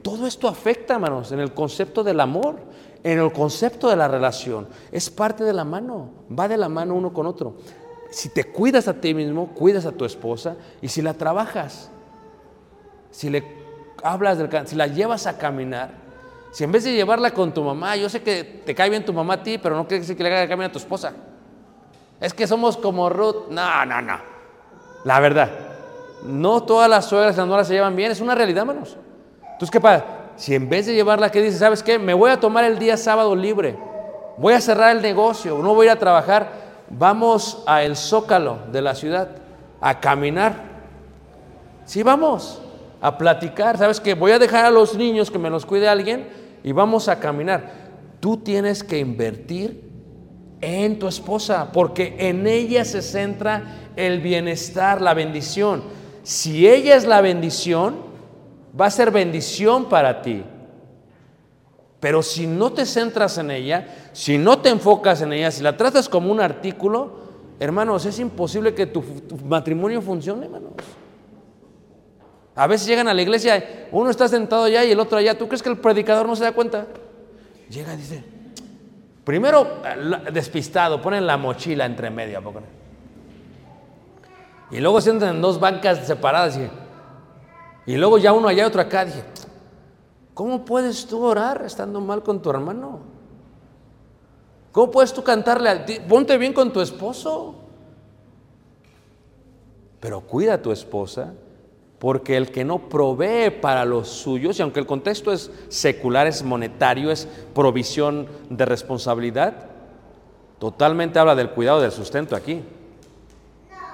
Todo 0.00 0.26
esto 0.26 0.48
afecta, 0.48 0.98
manos, 0.98 1.32
en 1.32 1.40
el 1.40 1.52
concepto 1.52 2.04
del 2.04 2.20
amor, 2.20 2.56
en 3.02 3.18
el 3.18 3.32
concepto 3.32 3.88
de 3.88 3.96
la 3.96 4.06
relación. 4.06 4.68
Es 4.92 5.10
parte 5.10 5.44
de 5.44 5.52
la 5.52 5.64
mano, 5.64 6.10
va 6.36 6.46
de 6.46 6.56
la 6.56 6.68
mano 6.68 6.94
uno 6.94 7.12
con 7.12 7.26
otro. 7.26 7.54
Si 8.10 8.28
te 8.28 8.44
cuidas 8.44 8.86
a 8.86 8.94
ti 8.94 9.12
mismo, 9.12 9.48
cuidas 9.48 9.86
a 9.86 9.92
tu 9.92 10.04
esposa 10.04 10.56
y 10.80 10.88
si 10.88 11.02
la 11.02 11.14
trabajas, 11.14 11.90
si 13.14 13.30
le 13.30 13.44
hablas 14.02 14.38
del 14.38 14.66
si 14.66 14.74
la 14.74 14.88
llevas 14.88 15.28
a 15.28 15.38
caminar, 15.38 15.90
si 16.50 16.64
en 16.64 16.72
vez 16.72 16.82
de 16.82 16.92
llevarla 16.92 17.30
con 17.30 17.54
tu 17.54 17.62
mamá, 17.62 17.94
yo 17.94 18.08
sé 18.08 18.22
que 18.22 18.42
te 18.42 18.74
cae 18.74 18.90
bien 18.90 19.04
tu 19.04 19.12
mamá 19.12 19.34
a 19.34 19.42
ti, 19.42 19.56
pero 19.56 19.76
no 19.76 19.86
quiere 19.86 20.00
decir 20.00 20.16
que 20.16 20.24
le 20.24 20.34
haga 20.34 20.48
caminar 20.48 20.70
a 20.70 20.72
tu 20.72 20.78
esposa. 20.78 21.12
Es 22.20 22.34
que 22.34 22.48
somos 22.48 22.76
como 22.76 23.08
Ruth. 23.08 23.48
No, 23.50 23.86
no, 23.86 24.02
no. 24.02 24.18
La 25.04 25.20
verdad. 25.20 25.48
No 26.24 26.64
todas 26.64 26.90
las 26.90 27.04
suegras 27.04 27.36
y 27.36 27.38
las 27.38 27.46
nueras 27.46 27.68
se 27.68 27.74
llevan 27.74 27.94
bien. 27.94 28.10
Es 28.10 28.20
una 28.20 28.34
realidad, 28.34 28.64
manos. 28.64 28.96
Entonces, 29.42 29.70
¿qué 29.70 29.80
pasa? 29.80 30.04
Si 30.36 30.54
en 30.54 30.68
vez 30.68 30.86
de 30.86 30.94
llevarla, 30.94 31.30
¿qué 31.30 31.40
dices? 31.40 31.60
¿Sabes 31.60 31.82
qué? 31.82 31.98
Me 31.98 32.14
voy 32.14 32.30
a 32.30 32.40
tomar 32.40 32.64
el 32.64 32.78
día 32.78 32.96
sábado 32.96 33.36
libre. 33.36 33.76
Voy 34.38 34.54
a 34.54 34.60
cerrar 34.60 34.94
el 34.96 35.02
negocio. 35.02 35.58
No 35.58 35.74
voy 35.74 35.86
a 35.86 35.92
ir 35.92 35.96
a 35.96 36.00
trabajar. 36.00 36.50
Vamos 36.88 37.62
a 37.66 37.82
el 37.84 37.96
zócalo 37.96 38.58
de 38.72 38.82
la 38.82 38.94
ciudad 38.94 39.28
a 39.80 40.00
caminar. 40.00 40.54
Sí, 41.84 42.02
vamos 42.02 42.60
a 43.04 43.18
platicar. 43.18 43.76
¿Sabes 43.76 44.00
qué? 44.00 44.14
Voy 44.14 44.32
a 44.32 44.38
dejar 44.38 44.64
a 44.64 44.70
los 44.70 44.96
niños 44.96 45.30
que 45.30 45.38
me 45.38 45.50
los 45.50 45.66
cuide 45.66 45.88
alguien 45.88 46.26
y 46.62 46.72
vamos 46.72 47.08
a 47.08 47.20
caminar. 47.20 47.70
Tú 48.18 48.38
tienes 48.38 48.82
que 48.82 48.98
invertir 48.98 49.82
en 50.62 50.98
tu 50.98 51.06
esposa, 51.06 51.70
porque 51.70 52.16
en 52.18 52.46
ella 52.46 52.82
se 52.86 53.02
centra 53.02 53.90
el 53.94 54.22
bienestar, 54.22 55.02
la 55.02 55.12
bendición. 55.12 55.82
Si 56.22 56.66
ella 56.66 56.96
es 56.96 57.04
la 57.04 57.20
bendición, 57.20 57.96
va 58.80 58.86
a 58.86 58.90
ser 58.90 59.10
bendición 59.10 59.90
para 59.90 60.22
ti. 60.22 60.42
Pero 62.00 62.22
si 62.22 62.46
no 62.46 62.72
te 62.72 62.86
centras 62.86 63.36
en 63.36 63.50
ella, 63.50 64.08
si 64.14 64.38
no 64.38 64.60
te 64.60 64.70
enfocas 64.70 65.20
en 65.20 65.34
ella, 65.34 65.50
si 65.50 65.62
la 65.62 65.76
tratas 65.76 66.08
como 66.08 66.32
un 66.32 66.40
artículo, 66.40 67.18
hermanos, 67.60 68.06
es 68.06 68.18
imposible 68.18 68.72
que 68.74 68.86
tu, 68.86 69.02
tu 69.02 69.36
matrimonio 69.44 70.00
funcione, 70.00 70.46
hermanos. 70.46 70.72
A 72.56 72.66
veces 72.66 72.86
llegan 72.86 73.08
a 73.08 73.14
la 73.14 73.22
iglesia, 73.22 73.88
uno 73.90 74.10
está 74.10 74.28
sentado 74.28 74.64
allá 74.64 74.84
y 74.84 74.92
el 74.92 75.00
otro 75.00 75.18
allá. 75.18 75.36
¿Tú 75.36 75.48
crees 75.48 75.62
que 75.62 75.68
el 75.70 75.78
predicador 75.78 76.26
no 76.26 76.36
se 76.36 76.44
da 76.44 76.52
cuenta? 76.52 76.86
Llega 77.68 77.94
y 77.94 77.96
dice, 77.96 78.24
Primero, 79.24 79.78
despistado, 80.32 81.00
ponen 81.00 81.26
la 81.26 81.36
mochila 81.36 81.86
entre 81.86 82.10
medio. 82.10 82.38
¿a 82.38 82.42
poco? 82.42 82.60
Y 84.70 84.78
luego 84.80 85.00
se 85.00 85.10
entran 85.10 85.36
en 85.36 85.42
dos 85.42 85.58
bancas 85.58 86.06
separadas. 86.06 86.58
Y, 86.58 87.90
y 87.92 87.96
luego 87.96 88.18
ya 88.18 88.32
uno 88.32 88.48
allá 88.48 88.62
y 88.62 88.66
otro 88.66 88.80
acá. 88.82 89.04
Dije, 89.04 89.22
¿cómo 90.34 90.64
puedes 90.64 91.06
tú 91.06 91.22
orar 91.24 91.62
estando 91.64 92.00
mal 92.00 92.22
con 92.22 92.40
tu 92.42 92.50
hermano? 92.50 93.00
¿Cómo 94.72 94.90
puedes 94.90 95.12
tú 95.12 95.22
cantarle? 95.24 95.70
al 95.70 95.84
ti- 95.86 96.00
Ponte 96.06 96.36
bien 96.38 96.52
con 96.52 96.72
tu 96.72 96.80
esposo. 96.80 97.54
Pero 100.00 100.20
cuida 100.20 100.54
a 100.54 100.62
tu 100.62 100.70
esposa, 100.70 101.32
porque 102.04 102.36
el 102.36 102.50
que 102.50 102.66
no 102.66 102.90
provee 102.90 103.48
para 103.48 103.86
los 103.86 104.10
suyos, 104.10 104.58
y 104.58 104.62
aunque 104.62 104.78
el 104.78 104.84
contexto 104.84 105.32
es 105.32 105.50
secular, 105.68 106.26
es 106.26 106.42
monetario, 106.42 107.10
es 107.10 107.26
provisión 107.54 108.28
de 108.50 108.66
responsabilidad, 108.66 109.54
totalmente 110.58 111.18
habla 111.18 111.34
del 111.34 111.48
cuidado 111.48 111.80
del 111.80 111.92
sustento 111.92 112.36
aquí. 112.36 112.60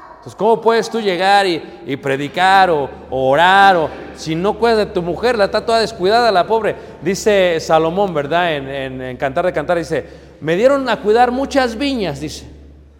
Entonces, 0.08 0.34
¿cómo 0.34 0.60
puedes 0.60 0.90
tú 0.90 1.00
llegar 1.00 1.46
y, 1.46 1.96
predicar 2.02 2.70
o, 2.70 2.90
orar 3.10 3.76
o 3.76 3.88
si 4.16 4.34
no 4.34 4.58
cuidas 4.58 4.78
de 4.78 4.86
tu 4.86 5.02
mujer, 5.02 5.38
la 5.38 5.44
está 5.44 5.64
toda 5.64 5.78
descuidada 5.78 6.32
la 6.32 6.48
pobre? 6.48 6.74
Dice 7.02 7.60
Salomón, 7.60 8.12
¿verdad? 8.12 8.56
En 8.56 9.16
Cantar 9.18 9.46
de 9.46 9.52
Cantar 9.52 9.78
dice, 9.78 10.04
me 10.40 10.56
dieron 10.56 10.88
a 10.88 11.00
cuidar 11.00 11.30
muchas 11.30 11.76
viñas, 11.76 12.18
dice, 12.18 12.44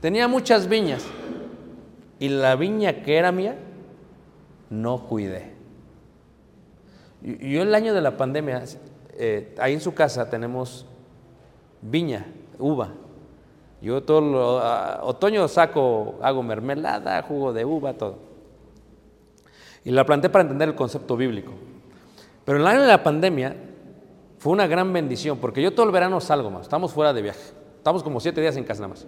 tenía 0.01 0.29
muchas 0.29 0.69
viñas 0.69 1.03
y 2.21 2.29
la 2.29 2.55
viña 2.55 3.03
que 3.03 3.17
era 3.17 3.33
mía, 3.33 3.57
no 4.71 5.07
cuidé. 5.07 5.53
Yo 7.23 7.63
el 7.63 7.75
año 7.75 7.93
de 7.93 8.01
la 8.01 8.17
pandemia, 8.17 8.65
eh, 9.13 9.55
ahí 9.59 9.75
en 9.75 9.81
su 9.81 9.93
casa 9.93 10.31
tenemos 10.31 10.87
viña, 11.83 12.27
uva. 12.59 12.93
Yo 13.83 14.03
todo 14.03 14.21
lo- 14.21 14.59
a- 14.61 15.03
otoño 15.05 15.47
saco, 15.49 16.19
hago 16.23 16.43
mermelada, 16.43 17.23
jugo 17.23 17.53
de 17.53 17.65
uva, 17.65 17.95
todo. 17.95 18.19
Y 19.85 19.91
la 19.91 20.05
planté 20.05 20.29
para 20.29 20.43
entender 20.43 20.69
el 20.69 20.75
concepto 20.75 21.17
bíblico. 21.17 21.53
Pero 22.45 22.59
el 22.59 22.67
año 22.67 22.83
de 22.83 22.89
la 22.89 23.03
pandemia 23.03 23.57
fue 24.39 24.53
una 24.53 24.67
gran 24.67 24.93
bendición, 24.93 25.39
porque 25.39 25.63
yo 25.63 25.73
todo 25.73 25.87
el 25.87 25.93
verano 25.93 26.21
salgo 26.21 26.51
más, 26.51 26.63
estamos 26.63 26.93
fuera 26.93 27.13
de 27.13 27.23
viaje, 27.23 27.41
estamos 27.77 28.03
como 28.03 28.21
siete 28.21 28.41
días 28.41 28.57
en 28.57 28.65
casa 28.65 28.81
nada 28.83 28.95
más. 28.95 29.07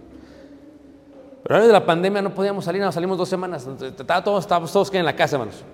Pero 1.42 1.56
año 1.56 1.66
de 1.66 1.72
la 1.72 1.84
pandemia 1.84 2.22
no 2.22 2.32
podíamos 2.34 2.64
salir, 2.64 2.80
nada, 2.80 2.92
salimos 2.92 3.18
dos 3.18 3.28
semanas, 3.28 3.66
estaba 3.66 4.22
todos, 4.22 4.44
estábamos 4.44 4.72
todos 4.72 4.90
que 4.90 4.98
en 4.98 5.04
la 5.04 5.16
casa, 5.16 5.36
hermanos. 5.36 5.64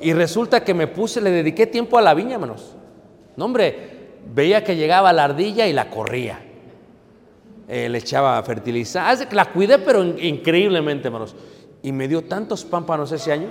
Y 0.00 0.12
resulta 0.12 0.62
que 0.62 0.74
me 0.74 0.86
puse, 0.86 1.20
le 1.20 1.30
dediqué 1.30 1.66
tiempo 1.66 1.96
a 1.98 2.02
la 2.02 2.12
viña, 2.14 2.34
hermanos. 2.34 2.74
No, 3.36 3.46
hombre, 3.46 4.10
veía 4.34 4.62
que 4.62 4.76
llegaba 4.76 5.12
la 5.12 5.24
ardilla 5.24 5.66
y 5.66 5.72
la 5.72 5.88
corría. 5.90 6.40
Eh, 7.68 7.88
le 7.88 7.98
echaba 7.98 8.42
fertilizante, 8.42 9.34
la 9.34 9.46
cuidé, 9.52 9.78
pero 9.78 10.02
in- 10.04 10.18
increíblemente, 10.18 11.08
hermanos. 11.08 11.34
Y 11.82 11.92
me 11.92 12.06
dio 12.08 12.22
tantos 12.24 12.64
pámpanos 12.64 13.10
ese 13.12 13.32
año. 13.32 13.48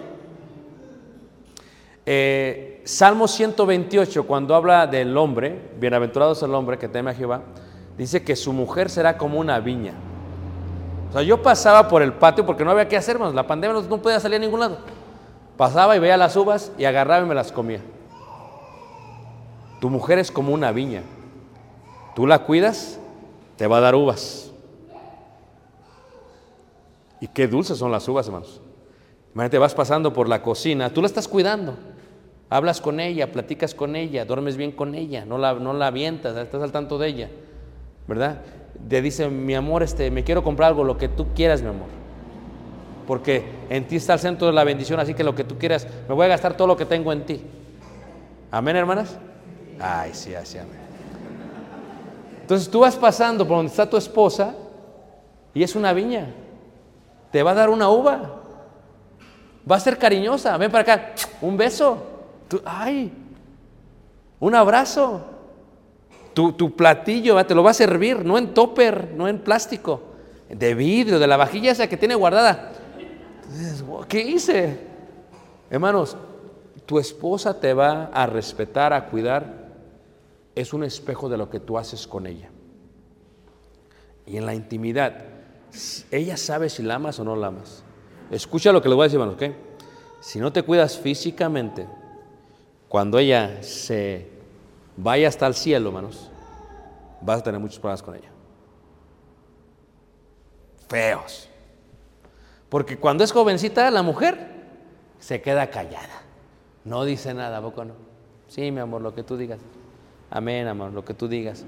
Eh, 2.05 2.81
Salmo 2.85 3.27
128, 3.27 4.25
cuando 4.25 4.55
habla 4.55 4.87
del 4.87 5.15
hombre, 5.17 5.59
bienaventurado 5.79 6.31
es 6.33 6.41
el 6.43 6.53
hombre 6.53 6.77
que 6.77 6.87
teme 6.87 7.11
a 7.11 7.13
Jehová, 7.13 7.41
dice 7.97 8.23
que 8.23 8.35
su 8.35 8.51
mujer 8.53 8.89
será 8.89 9.17
como 9.17 9.39
una 9.39 9.59
viña. 9.59 9.93
O 11.09 11.11
sea, 11.11 11.23
yo 11.23 11.41
pasaba 11.41 11.87
por 11.87 12.01
el 12.01 12.13
patio 12.13 12.45
porque 12.45 12.63
no 12.63 12.71
había 12.71 12.87
qué 12.87 12.95
hacer, 12.95 13.15
hermanos. 13.15 13.33
La 13.33 13.47
pandemia 13.47 13.81
no, 13.81 14.01
podía 14.01 14.19
salir 14.19 14.37
a 14.37 14.39
ningún 14.39 14.59
lado. 14.59 14.77
Pasaba 15.57 15.95
y 15.95 15.99
veía 15.99 16.17
las 16.17 16.35
uvas 16.35 16.71
y 16.77 16.85
agarraba 16.85 17.25
y 17.25 17.27
me 17.27 17.35
las 17.35 17.51
comía. 17.51 17.81
Tu 19.81 19.89
mujer 19.89 20.19
es 20.19 20.31
como 20.31 20.53
una 20.53 20.71
viña. 20.71 21.01
Tú 22.15 22.27
la 22.27 22.39
cuidas, 22.39 22.99
te 23.57 23.65
va 23.65 23.77
a 23.77 23.81
dar 23.81 23.95
uvas. 23.95 24.51
Y 27.19 27.27
qué 27.27 27.47
dulces 27.47 27.77
son 27.77 27.91
las 27.91 28.07
uvas, 28.07 28.27
hermanos. 28.27 28.61
Imagínate, 29.33 29.57
vas 29.57 29.73
pasando 29.73 30.13
por 30.13 30.27
la 30.27 30.41
cocina, 30.41 30.91
tú 30.91 31.01
la 31.01 31.07
estás 31.07 31.27
cuidando. 31.27 31.75
Hablas 32.49 32.81
con 32.81 32.99
ella, 32.99 33.31
platicas 33.31 33.73
con 33.73 33.95
ella, 33.95 34.25
duermes 34.25 34.57
bien 34.57 34.71
con 34.71 34.95
ella, 34.95 35.25
no 35.25 35.37
la, 35.37 35.53
no 35.53 35.73
la 35.73 35.87
avientas, 35.87 36.35
estás 36.35 36.61
al 36.61 36.71
tanto 36.71 36.97
de 36.97 37.07
ella. 37.07 37.29
¿Verdad? 38.07 38.41
Te 38.87 39.01
dice, 39.01 39.29
mi 39.29 39.53
amor, 39.55 39.83
este, 39.83 40.09
me 40.09 40.23
quiero 40.23 40.43
comprar 40.43 40.69
algo, 40.69 40.83
lo 40.83 40.97
que 40.97 41.07
tú 41.09 41.27
quieras, 41.35 41.61
mi 41.61 41.69
amor. 41.69 41.87
Porque 43.05 43.43
en 43.69 43.87
ti 43.87 43.95
está 43.97 44.13
el 44.13 44.19
centro 44.19 44.47
de 44.47 44.53
la 44.53 44.63
bendición, 44.63 44.99
así 44.99 45.13
que 45.13 45.23
lo 45.23 45.35
que 45.35 45.43
tú 45.43 45.57
quieras, 45.57 45.87
me 46.07 46.15
voy 46.15 46.25
a 46.25 46.29
gastar 46.29 46.55
todo 46.55 46.67
lo 46.67 46.77
que 46.77 46.85
tengo 46.85 47.11
en 47.11 47.25
ti. 47.25 47.43
Amén, 48.51 48.75
hermanas. 48.75 49.17
Ay, 49.79 50.11
sí, 50.13 50.33
así, 50.35 50.57
amén. 50.57 50.77
Entonces 52.41 52.69
tú 52.69 52.79
vas 52.79 52.95
pasando 52.95 53.47
por 53.47 53.57
donde 53.57 53.69
está 53.69 53.87
tu 53.87 53.97
esposa 53.97 54.55
y 55.53 55.61
es 55.61 55.75
una 55.75 55.93
viña. 55.93 56.33
Te 57.31 57.43
va 57.43 57.51
a 57.51 57.53
dar 57.55 57.69
una 57.69 57.89
uva. 57.89 58.37
Va 59.69 59.75
a 59.75 59.79
ser 59.79 59.97
cariñosa. 59.99 60.57
Ven 60.57 60.71
para 60.71 60.81
acá. 60.81 61.11
Un 61.41 61.55
beso. 61.57 61.97
Tú- 62.47 62.61
ay. 62.65 63.13
Un 64.39 64.55
abrazo. 64.55 65.21
Tu, 66.55 66.73
platillo 66.73 67.43
te 67.45 67.53
lo 67.53 67.63
va 67.63 67.71
a 67.71 67.73
servir, 67.73 68.23
no 68.23 68.37
en 68.37 68.53
topper, 68.53 69.11
no 69.13 69.27
en 69.27 69.39
plástico, 69.39 70.01
de 70.47 70.73
vidrio, 70.73 71.19
de 71.19 71.27
la 71.27 71.35
vajilla 71.35 71.75
que 71.89 71.97
tiene 71.97 72.15
guardada. 72.15 72.71
¿Qué 74.07 74.21
hice? 74.21 74.79
Hermanos, 75.69 76.15
tu 76.85 76.97
esposa 76.97 77.59
te 77.59 77.73
va 77.73 78.05
a 78.05 78.25
respetar, 78.25 78.93
a 78.93 79.07
cuidar. 79.07 79.67
Es 80.55 80.71
un 80.71 80.85
espejo 80.85 81.27
de 81.27 81.37
lo 81.37 81.49
que 81.49 81.59
tú 81.59 81.77
haces 81.77 82.07
con 82.07 82.25
ella. 82.25 82.49
Y 84.25 84.37
en 84.37 84.45
la 84.45 84.55
intimidad, 84.55 85.25
ella 86.09 86.37
sabe 86.37 86.69
si 86.69 86.83
la 86.83 86.95
amas 86.95 87.19
o 87.19 87.25
no 87.25 87.35
la 87.35 87.47
amas. 87.47 87.83
Escucha 88.31 88.71
lo 88.71 88.81
que 88.81 88.87
le 88.87 88.95
voy 88.95 89.03
a 89.03 89.07
decir, 89.07 89.19
hermanos, 89.19 89.41
¿ok? 89.41 89.55
Si 90.21 90.39
no 90.39 90.53
te 90.53 90.63
cuidas 90.63 90.97
físicamente, 90.97 91.85
cuando 92.87 93.19
ella 93.19 93.61
se 93.61 94.29
vaya 94.95 95.27
hasta 95.27 95.47
el 95.47 95.53
cielo, 95.53 95.89
hermanos, 95.89 96.28
vas 97.21 97.39
a 97.39 97.43
tener 97.43 97.59
muchos 97.59 97.79
problemas 97.79 98.01
con 98.01 98.15
ella. 98.15 98.29
Feos. 100.87 101.49
Porque 102.69 102.97
cuando 102.97 103.23
es 103.23 103.31
jovencita, 103.31 103.89
la 103.91 104.03
mujer 104.03 104.47
se 105.19 105.41
queda 105.41 105.69
callada. 105.69 106.21
No 106.83 107.03
dice 107.03 107.33
nada, 107.33 107.57
¿a 107.57 107.61
poco 107.61 107.85
no? 107.85 107.93
Sí, 108.47 108.71
mi 108.71 108.79
amor, 108.79 109.01
lo 109.01 109.13
que 109.13 109.23
tú 109.23 109.37
digas. 109.37 109.59
Amén, 110.29 110.67
amor, 110.67 110.91
lo 110.91 111.03
que 111.03 111.13
tú 111.13 111.27
digas. 111.27 111.65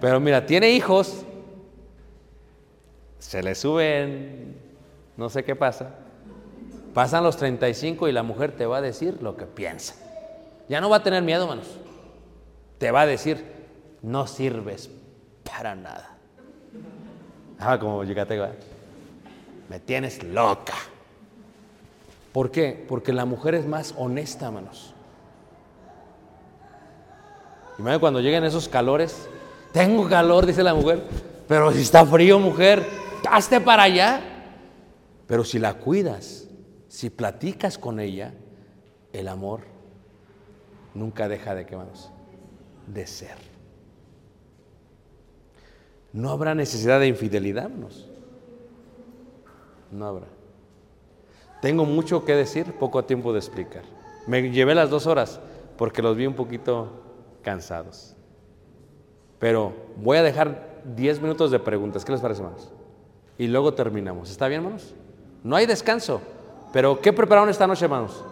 Pero 0.00 0.20
mira, 0.20 0.46
tiene 0.46 0.70
hijos, 0.70 1.24
se 3.18 3.42
le 3.42 3.54
suben, 3.54 4.56
no 5.16 5.28
sé 5.28 5.44
qué 5.44 5.56
pasa. 5.56 5.94
Pasan 6.94 7.24
los 7.24 7.36
35 7.36 8.08
y 8.08 8.12
la 8.12 8.22
mujer 8.22 8.52
te 8.52 8.66
va 8.66 8.78
a 8.78 8.80
decir 8.80 9.18
lo 9.20 9.36
que 9.36 9.46
piensa. 9.46 9.94
Ya 10.68 10.80
no 10.80 10.88
va 10.88 10.96
a 10.96 11.02
tener 11.02 11.22
miedo, 11.22 11.42
hermanos. 11.42 11.78
Te 12.78 12.90
va 12.90 13.02
a 13.02 13.06
decir, 13.06 13.44
no 14.02 14.26
sirves 14.26 14.90
para 15.44 15.74
nada. 15.74 16.16
Ah, 17.58 17.78
como 17.78 18.04
Yucateco, 18.04 18.44
¿eh? 18.44 18.58
me 19.68 19.80
tienes 19.80 20.22
loca. 20.22 20.74
¿Por 22.32 22.50
qué? 22.50 22.84
Porque 22.86 23.12
la 23.12 23.24
mujer 23.24 23.54
es 23.54 23.66
más 23.66 23.94
honesta, 23.96 24.46
hermanos. 24.46 24.94
Imagínate 27.78 28.00
cuando 28.00 28.20
lleguen 28.20 28.44
esos 28.44 28.68
calores. 28.68 29.28
Tengo 29.72 30.08
calor, 30.08 30.46
dice 30.46 30.62
la 30.62 30.74
mujer. 30.74 31.02
Pero 31.48 31.72
si 31.72 31.82
está 31.82 32.04
frío, 32.04 32.38
mujer, 32.38 32.86
hazte 33.30 33.60
para 33.60 33.84
allá. 33.84 34.20
Pero 35.26 35.44
si 35.44 35.58
la 35.58 35.74
cuidas, 35.74 36.48
si 36.88 37.10
platicas 37.10 37.78
con 37.78 38.00
ella, 38.00 38.34
el 39.12 39.28
amor 39.28 39.62
nunca 40.94 41.28
deja 41.28 41.54
de 41.54 41.66
que 41.66 41.76
vamos, 41.76 42.10
de 42.86 43.06
ser. 43.06 43.36
No 46.16 46.30
habrá 46.30 46.54
necesidad 46.54 46.98
de 46.98 47.08
infidelidad, 47.08 47.64
hermanos. 47.66 48.08
No 49.92 50.06
habrá. 50.06 50.24
Tengo 51.60 51.84
mucho 51.84 52.24
que 52.24 52.34
decir, 52.34 52.72
poco 52.72 53.04
tiempo 53.04 53.34
de 53.34 53.38
explicar. 53.38 53.82
Me 54.26 54.50
llevé 54.50 54.74
las 54.74 54.88
dos 54.88 55.06
horas 55.06 55.38
porque 55.76 56.00
los 56.00 56.16
vi 56.16 56.26
un 56.26 56.32
poquito 56.32 56.88
cansados. 57.42 58.16
Pero 59.38 59.74
voy 59.96 60.16
a 60.16 60.22
dejar 60.22 60.80
10 60.96 61.20
minutos 61.20 61.50
de 61.50 61.58
preguntas. 61.58 62.02
¿Qué 62.02 62.12
les 62.12 62.22
parece, 62.22 62.40
hermanos? 62.40 62.72
Y 63.36 63.48
luego 63.48 63.74
terminamos. 63.74 64.30
¿Está 64.30 64.48
bien, 64.48 64.62
hermanos? 64.62 64.94
No 65.44 65.54
hay 65.54 65.66
descanso. 65.66 66.22
Pero 66.72 66.98
¿qué 66.98 67.12
prepararon 67.12 67.50
esta 67.50 67.66
noche, 67.66 67.84
hermanos? 67.84 68.24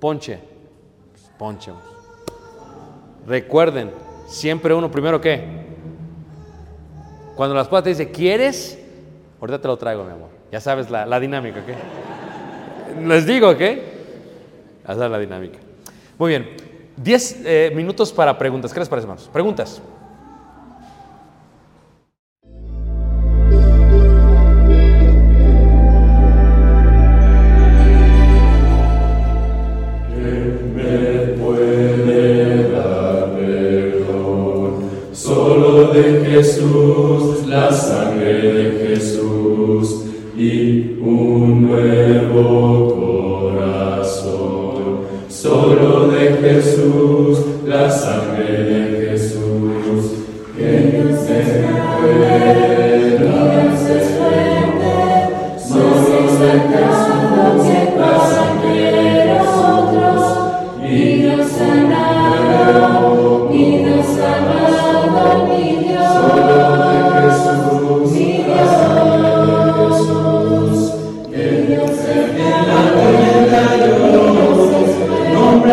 Ponche. 0.00 0.40
Ponche. 1.38 1.70
Recuerden, 3.28 3.92
siempre 4.26 4.74
uno 4.74 4.90
primero 4.90 5.20
qué. 5.20 5.67
Cuando 7.38 7.54
la 7.54 7.62
esposa 7.62 7.84
te 7.84 7.90
dice, 7.90 8.10
¿quieres? 8.10 8.76
Ahorita 9.40 9.60
te 9.60 9.68
lo 9.68 9.76
traigo, 9.76 10.02
mi 10.02 10.10
amor. 10.10 10.30
Ya 10.50 10.60
sabes 10.60 10.90
la, 10.90 11.06
la 11.06 11.20
dinámica, 11.20 11.60
¿ok? 11.60 13.06
Les 13.06 13.26
digo, 13.26 13.50
¿ok? 13.50 13.60
Esa 13.60 13.84
es 14.92 14.98
la 14.98 15.18
dinámica. 15.20 15.60
Muy 16.18 16.30
bien. 16.30 16.56
10 16.96 17.42
eh, 17.44 17.72
minutos 17.76 18.12
para 18.12 18.36
preguntas. 18.36 18.72
¿Qué 18.72 18.80
les 18.80 18.88
parece, 18.88 19.04
hermanos? 19.04 19.30
Preguntas. 19.32 19.80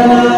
Amen. 0.06 0.35